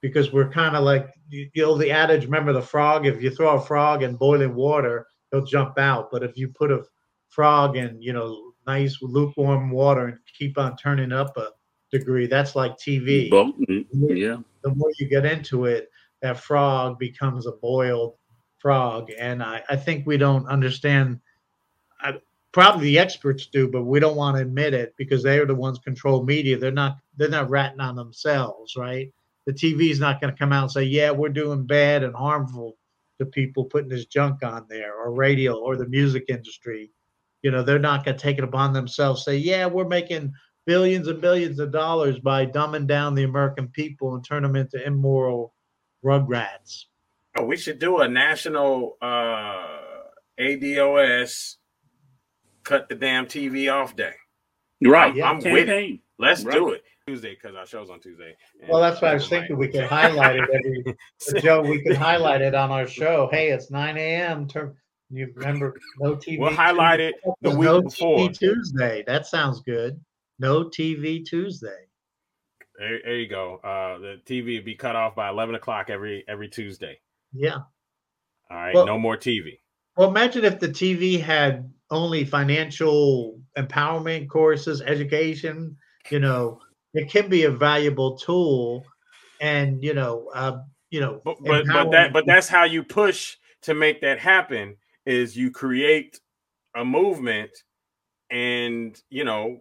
because 0.03 0.33
we're 0.33 0.51
kind 0.51 0.77
of 0.77 0.85
like 0.85 1.09
you 1.31 1.49
know 1.57 1.79
the 1.79 1.91
adage. 1.91 2.25
Remember 2.25 2.53
the 2.53 2.61
frog? 2.61 3.07
If 3.07 3.23
you 3.23 3.31
throw 3.31 3.57
a 3.57 3.61
frog 3.61 4.03
in 4.03 4.17
boiling 4.17 4.55
water, 4.55 5.07
he'll 5.31 5.47
jump 5.47 5.79
out. 5.79 6.11
But 6.11 6.23
if 6.23 6.37
you 6.37 6.49
put 6.49 6.71
a 6.71 6.83
frog 7.29 7.77
in, 7.77 8.03
you 8.03 8.13
know, 8.13 8.53
nice 8.67 8.99
lukewarm 9.01 9.71
water 9.71 10.09
and 10.09 10.19
keep 10.39 10.59
on 10.59 10.77
turning 10.77 11.13
up 11.13 11.37
a 11.39 11.49
degree, 11.91 12.27
that's 12.27 12.55
like 12.55 12.77
TV. 12.77 13.31
Mm-hmm. 13.31 14.17
Yeah. 14.17 14.39
The 14.63 14.75
more 14.75 14.91
you 14.99 15.09
get 15.09 15.25
into 15.25 15.65
it, 15.65 15.89
that 16.21 16.39
frog 16.39 16.99
becomes 16.99 17.47
a 17.47 17.53
boiled 17.53 18.15
frog. 18.59 19.11
And 19.19 19.43
I, 19.43 19.63
I 19.69 19.77
think 19.77 20.07
we 20.07 20.17
don't 20.17 20.47
understand. 20.47 21.21
I, 22.01 22.15
probably 22.53 22.87
the 22.87 22.99
experts 22.99 23.47
do, 23.47 23.69
but 23.69 23.85
we 23.85 23.99
don't 23.99 24.17
want 24.17 24.37
to 24.37 24.43
admit 24.43 24.75
it 24.75 24.95
because 24.99 25.23
they 25.23 25.39
are 25.39 25.47
the 25.47 25.55
ones 25.55 25.79
control 25.79 26.25
media. 26.25 26.59
They're 26.59 26.71
not. 26.71 26.97
They're 27.17 27.29
not 27.29 27.51
ratting 27.51 27.81
on 27.81 27.95
themselves, 27.95 28.77
right? 28.77 29.13
The 29.47 29.53
TV 29.53 29.91
is 29.91 30.01
not 30.01 30.21
going 30.21 30.33
to 30.33 30.39
come 30.39 30.53
out 30.53 30.65
and 30.65 30.73
say, 30.73 30.85
"Yeah, 30.85 31.11
we're 31.11 31.29
doing 31.29 31.67
bad 31.67 32.03
and 32.03 32.15
harmful 32.15 32.77
to 33.19 33.27
people 33.27 33.65
putting 33.65 33.89
this 33.89 34.07
junk 34.07 34.43
on 34.43 34.67
there," 34.69 34.95
or 34.95 35.13
radio 35.13 35.59
or 35.59 35.77
the 35.77 35.89
music 35.89 36.25
industry. 36.29 36.91
You 37.43 37.51
know, 37.51 37.63
they're 37.63 37.79
not 37.79 38.05
going 38.05 38.17
to 38.17 38.23
take 38.23 38.39
it 38.39 38.45
upon 38.45 38.73
themselves. 38.73 39.25
Say, 39.25 39.37
"Yeah, 39.37 39.67
we're 39.67 39.89
making 39.89 40.33
billions 40.67 41.09
and 41.09 41.21
billions 41.21 41.59
of 41.59 41.73
dollars 41.73 42.19
by 42.19 42.47
dumbing 42.47 42.87
down 42.87 43.15
the 43.15 43.25
American 43.25 43.69
people 43.69 44.15
and 44.15 44.25
turn 44.25 44.43
them 44.43 44.57
into 44.57 44.85
immoral 44.85 45.55
rugrats. 46.05 46.85
Oh, 47.37 47.45
we 47.45 47.57
should 47.57 47.79
do 47.79 48.01
a 48.01 48.09
national 48.09 48.97
uh, 49.01 49.67
ADOS 50.39 51.57
cut 52.65 52.89
the 52.89 52.95
damn 52.95 53.27
TV 53.27 53.73
off 53.73 53.97
day. 53.97 54.13
Right. 54.85 55.15
I'm, 55.15 55.37
I'm 55.37 55.53
with 55.53 55.69
it. 55.69 56.01
Let's 56.19 56.45
right. 56.45 56.55
do 56.55 56.71
it. 56.71 56.85
Tuesday 57.07 57.35
because 57.35 57.57
our 57.57 57.67
show's 57.67 57.91
on 57.91 58.01
Tuesday. 58.01 58.37
Well, 58.69 58.81
that's 58.81 59.03
what 59.03 59.11
I 59.11 59.15
was 59.15 59.29
thinking. 59.29 59.57
We 59.57 59.69
could 59.69 59.85
highlight 59.89 60.37
it 60.37 60.49
every 60.53 60.97
Joe. 61.43 61.63
We 61.63 61.83
could 61.83 61.97
highlight 61.97 62.43
it 62.43 62.55
on 62.55 62.71
our 62.71 62.87
show. 62.87 63.29
Hey, 63.33 63.51
it's 63.51 63.71
9 63.71 63.97
a.m. 63.97 64.47
Term, 64.47 64.77
you 65.11 65.33
remember 65.35 65.75
no 65.99 66.15
TV. 66.15 66.39
We'll 66.39 66.55
highlight 66.55 67.01
it 67.01 67.17
the 67.41 67.51
week 67.51 67.61
no 67.61 67.83
before. 67.83 68.19
TV 68.19 68.39
Tuesday. 68.39 69.03
That 69.07 69.27
sounds 69.27 69.61
good. 69.61 70.01
No 70.39 70.65
TV 70.65 71.25
Tuesday. 71.25 71.89
There, 72.79 73.01
there 73.05 73.17
you 73.17 73.29
go. 73.29 73.57
Uh, 73.57 73.99
the 73.99 74.21
TV 74.25 74.57
would 74.57 74.65
be 74.65 74.77
cut 74.77 74.95
off 74.95 75.17
by 75.17 75.29
eleven 75.29 75.55
o'clock 75.55 75.91
every 75.91 76.25
every 76.29 76.49
Tuesday. 76.49 77.01
Yeah. 77.33 77.59
All 78.51 78.57
right. 78.57 78.75
Well, 78.75 78.87
no 78.87 78.99
more 78.99 79.17
TV. 79.17 79.59
Well, 79.97 80.09
imagine 80.09 80.45
if 80.45 80.61
the 80.61 80.69
TV 80.69 81.21
had 81.21 81.71
only 81.91 82.25
financial 82.25 83.41
empowerment 83.59 84.29
courses, 84.29 84.81
education. 84.83 85.77
You 86.11 86.19
know, 86.19 86.61
it 86.95 87.11
can 87.11 87.29
be 87.29 87.45
a 87.45 87.51
valuable 87.51 88.17
tool, 88.17 88.85
and 89.41 89.83
you 89.83 89.95
know, 89.95 90.31
uh, 90.35 90.59
you 90.91 91.01
know, 91.01 91.21
but 91.25 91.37
but, 91.43 91.67
but 91.67 91.91
that 91.91 92.13
but 92.13 92.27
that's 92.27 92.49
how 92.49 92.65
you 92.65 92.83
push 92.83 93.37
to 93.63 93.75
make 93.75 94.01
that 94.01 94.19
happen. 94.19 94.77
Is 95.07 95.37
you 95.37 95.51
create 95.51 96.21
a 96.75 96.85
movement, 96.85 97.51
and 98.31 99.01
you 99.11 99.25
know, 99.25 99.61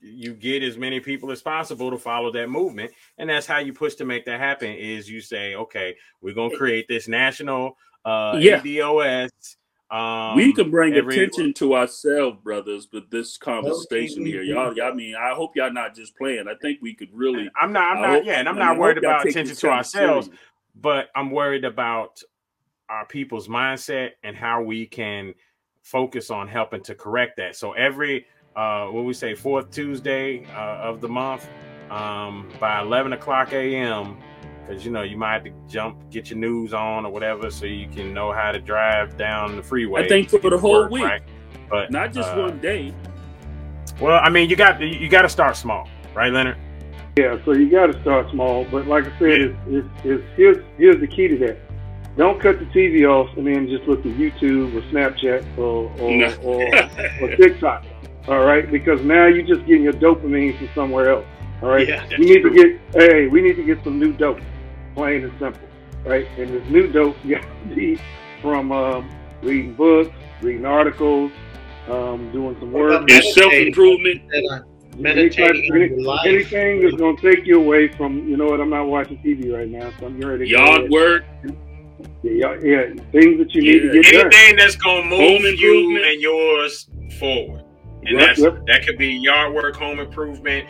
you 0.00 0.34
get 0.34 0.62
as 0.62 0.76
many 0.76 1.00
people 1.00 1.30
as 1.30 1.42
possible 1.42 1.90
to 1.90 1.98
follow 1.98 2.30
that 2.32 2.48
movement 2.48 2.92
and 3.18 3.28
that's 3.28 3.46
how 3.46 3.58
you 3.58 3.72
push 3.72 3.94
to 3.96 4.04
make 4.04 4.24
that 4.24 4.38
happen 4.38 4.70
is 4.70 5.10
you 5.10 5.20
say 5.20 5.54
okay 5.54 5.94
we're 6.20 6.34
going 6.34 6.50
to 6.50 6.56
create 6.56 6.86
this 6.88 7.08
national 7.08 7.76
uh 8.04 8.36
yeah. 8.38 8.60
ADOS 8.60 9.56
um, 9.90 10.36
we 10.36 10.52
can 10.52 10.70
bring 10.70 10.94
every, 10.94 11.14
attention 11.14 11.54
to 11.54 11.74
ourselves, 11.74 12.38
brothers, 12.42 12.86
but 12.86 13.10
this 13.10 13.38
conversation 13.38 14.26
here, 14.26 14.42
y'all, 14.42 14.76
y'all. 14.76 14.92
I 14.92 14.94
mean, 14.94 15.14
I 15.14 15.34
hope 15.34 15.56
y'all 15.56 15.72
not 15.72 15.94
just 15.94 16.16
playing. 16.16 16.46
I 16.46 16.54
think 16.60 16.80
we 16.82 16.94
could 16.94 17.08
really. 17.12 17.48
I'm 17.60 17.72
not. 17.72 17.96
I'm 17.96 18.02
not. 18.02 18.10
Hope, 18.10 18.24
yeah, 18.26 18.38
and 18.38 18.48
I'm 18.48 18.56
I 18.56 18.58
not 18.58 18.70
mean, 18.72 18.80
worried 18.80 18.98
about 18.98 19.26
attention 19.26 19.56
to 19.56 19.68
ourselves, 19.68 20.26
serious. 20.26 20.42
but 20.74 21.08
I'm 21.16 21.30
worried 21.30 21.64
about 21.64 22.20
our 22.90 23.06
people's 23.06 23.48
mindset 23.48 24.10
and 24.22 24.36
how 24.36 24.62
we 24.62 24.86
can 24.86 25.34
focus 25.82 26.30
on 26.30 26.48
helping 26.48 26.82
to 26.82 26.94
correct 26.94 27.38
that. 27.38 27.56
So 27.56 27.72
every 27.72 28.26
uh, 28.56 28.86
what 28.88 29.04
we 29.04 29.14
say, 29.14 29.34
fourth 29.34 29.70
Tuesday 29.70 30.44
uh, 30.54 30.80
of 30.82 31.00
the 31.00 31.08
month 31.08 31.48
um, 31.90 32.50
by 32.58 32.80
11 32.80 33.12
o'clock 33.12 33.52
a.m. 33.52 34.18
Because 34.68 34.84
you 34.84 34.90
know 34.90 35.02
you 35.02 35.16
might 35.16 35.32
have 35.32 35.44
to 35.44 35.52
jump, 35.66 36.10
get 36.10 36.30
your 36.30 36.38
news 36.38 36.74
on 36.74 37.06
or 37.06 37.12
whatever, 37.12 37.50
so 37.50 37.64
you 37.64 37.88
can 37.88 38.12
know 38.12 38.32
how 38.32 38.52
to 38.52 38.60
drive 38.60 39.16
down 39.16 39.56
the 39.56 39.62
freeway. 39.62 40.04
I 40.04 40.08
think 40.08 40.28
for 40.28 40.50
the 40.50 40.58
whole 40.58 40.82
work, 40.82 40.90
week, 40.90 41.04
right? 41.04 41.22
but 41.70 41.90
not 41.90 42.12
just 42.12 42.28
uh, 42.30 42.42
one 42.42 42.58
day. 42.58 42.94
Well, 44.00 44.20
I 44.22 44.28
mean, 44.28 44.50
you 44.50 44.56
got 44.56 44.80
you 44.80 45.08
got 45.08 45.22
to 45.22 45.28
start 45.28 45.56
small, 45.56 45.88
right, 46.14 46.32
Leonard? 46.32 46.58
Yeah, 47.16 47.38
so 47.44 47.52
you 47.52 47.70
got 47.70 47.86
to 47.86 48.00
start 48.02 48.30
small, 48.30 48.64
but 48.66 48.86
like 48.86 49.04
I 49.04 49.18
said, 49.18 49.40
yeah. 49.40 49.46
it's, 49.46 49.58
it's, 49.68 49.88
it's, 50.04 50.24
here's 50.36 50.64
here's 50.76 51.00
the 51.00 51.06
key 51.06 51.28
to 51.28 51.38
that. 51.38 51.58
Don't 52.16 52.40
cut 52.40 52.58
the 52.58 52.66
TV 52.66 53.08
off 53.08 53.34
and 53.36 53.46
then 53.46 53.68
just 53.68 53.84
look 53.84 54.00
at 54.00 54.12
YouTube 54.12 54.74
or 54.74 54.82
Snapchat 54.92 55.56
or 55.56 55.90
or, 55.98 56.16
no. 56.16 56.34
or, 56.42 57.30
or 57.30 57.36
TikTok 57.36 57.84
all 58.28 58.44
right? 58.44 58.70
Because 58.70 59.00
now 59.02 59.26
you're 59.26 59.46
just 59.46 59.66
getting 59.66 59.82
your 59.82 59.94
dopamine 59.94 60.56
from 60.58 60.68
somewhere 60.74 61.10
else, 61.10 61.26
all 61.62 61.70
right? 61.70 61.88
Yeah, 61.88 62.06
we 62.18 62.26
need 62.26 62.42
true. 62.42 62.54
to 62.54 62.78
get, 62.78 62.80
hey, 62.94 63.26
we 63.26 63.40
need 63.40 63.56
to 63.56 63.64
get 63.64 63.82
some 63.82 63.98
new 63.98 64.12
dope, 64.12 64.40
plain 64.94 65.24
and 65.24 65.32
simple, 65.38 65.68
right? 66.04 66.26
And 66.38 66.50
this 66.50 66.68
new 66.68 66.90
dope 66.90 67.16
you 67.24 67.36
got 67.40 67.44
to 67.68 67.74
be 67.74 68.00
from 68.40 68.72
um, 68.72 69.08
reading 69.42 69.74
books, 69.74 70.10
reading 70.42 70.64
articles, 70.64 71.32
um, 71.88 72.30
doing 72.32 72.56
some 72.60 72.72
work. 72.72 73.10
And 73.10 73.24
self 73.34 73.52
improvement. 73.52 74.22
Meditating 74.96 75.70
anything, 75.72 76.18
anything 76.26 76.82
that's 76.82 76.96
going 76.96 77.16
to 77.16 77.22
take 77.22 77.46
you 77.46 77.60
away 77.60 77.86
from, 77.86 78.28
you 78.28 78.36
know 78.36 78.46
what, 78.46 78.60
I'm 78.60 78.70
not 78.70 78.88
watching 78.88 79.18
TV 79.18 79.54
right 79.54 79.68
now, 79.68 79.92
so 80.00 80.06
I'm 80.06 80.20
ready 80.20 80.46
to 80.46 80.50
Yard 80.50 80.90
work. 80.90 81.24
Yeah, 82.24 82.58
yeah, 82.60 82.94
things 83.12 83.38
that 83.38 83.54
you 83.54 83.62
yeah. 83.62 83.72
need 83.72 83.80
to 83.80 84.02
get 84.02 84.14
Anything 84.14 84.30
done. 84.30 84.56
that's 84.56 84.74
going 84.74 85.08
to 85.08 85.16
move 85.16 85.60
you 85.60 86.04
and 86.04 86.20
yours 86.20 86.88
forward. 87.18 87.64
And 88.04 88.18
yep, 88.18 88.26
that's 88.26 88.40
yep. 88.40 88.66
that 88.66 88.86
could 88.86 88.98
be 88.98 89.08
yard 89.08 89.54
work, 89.54 89.76
home 89.76 90.00
improvement, 90.00 90.68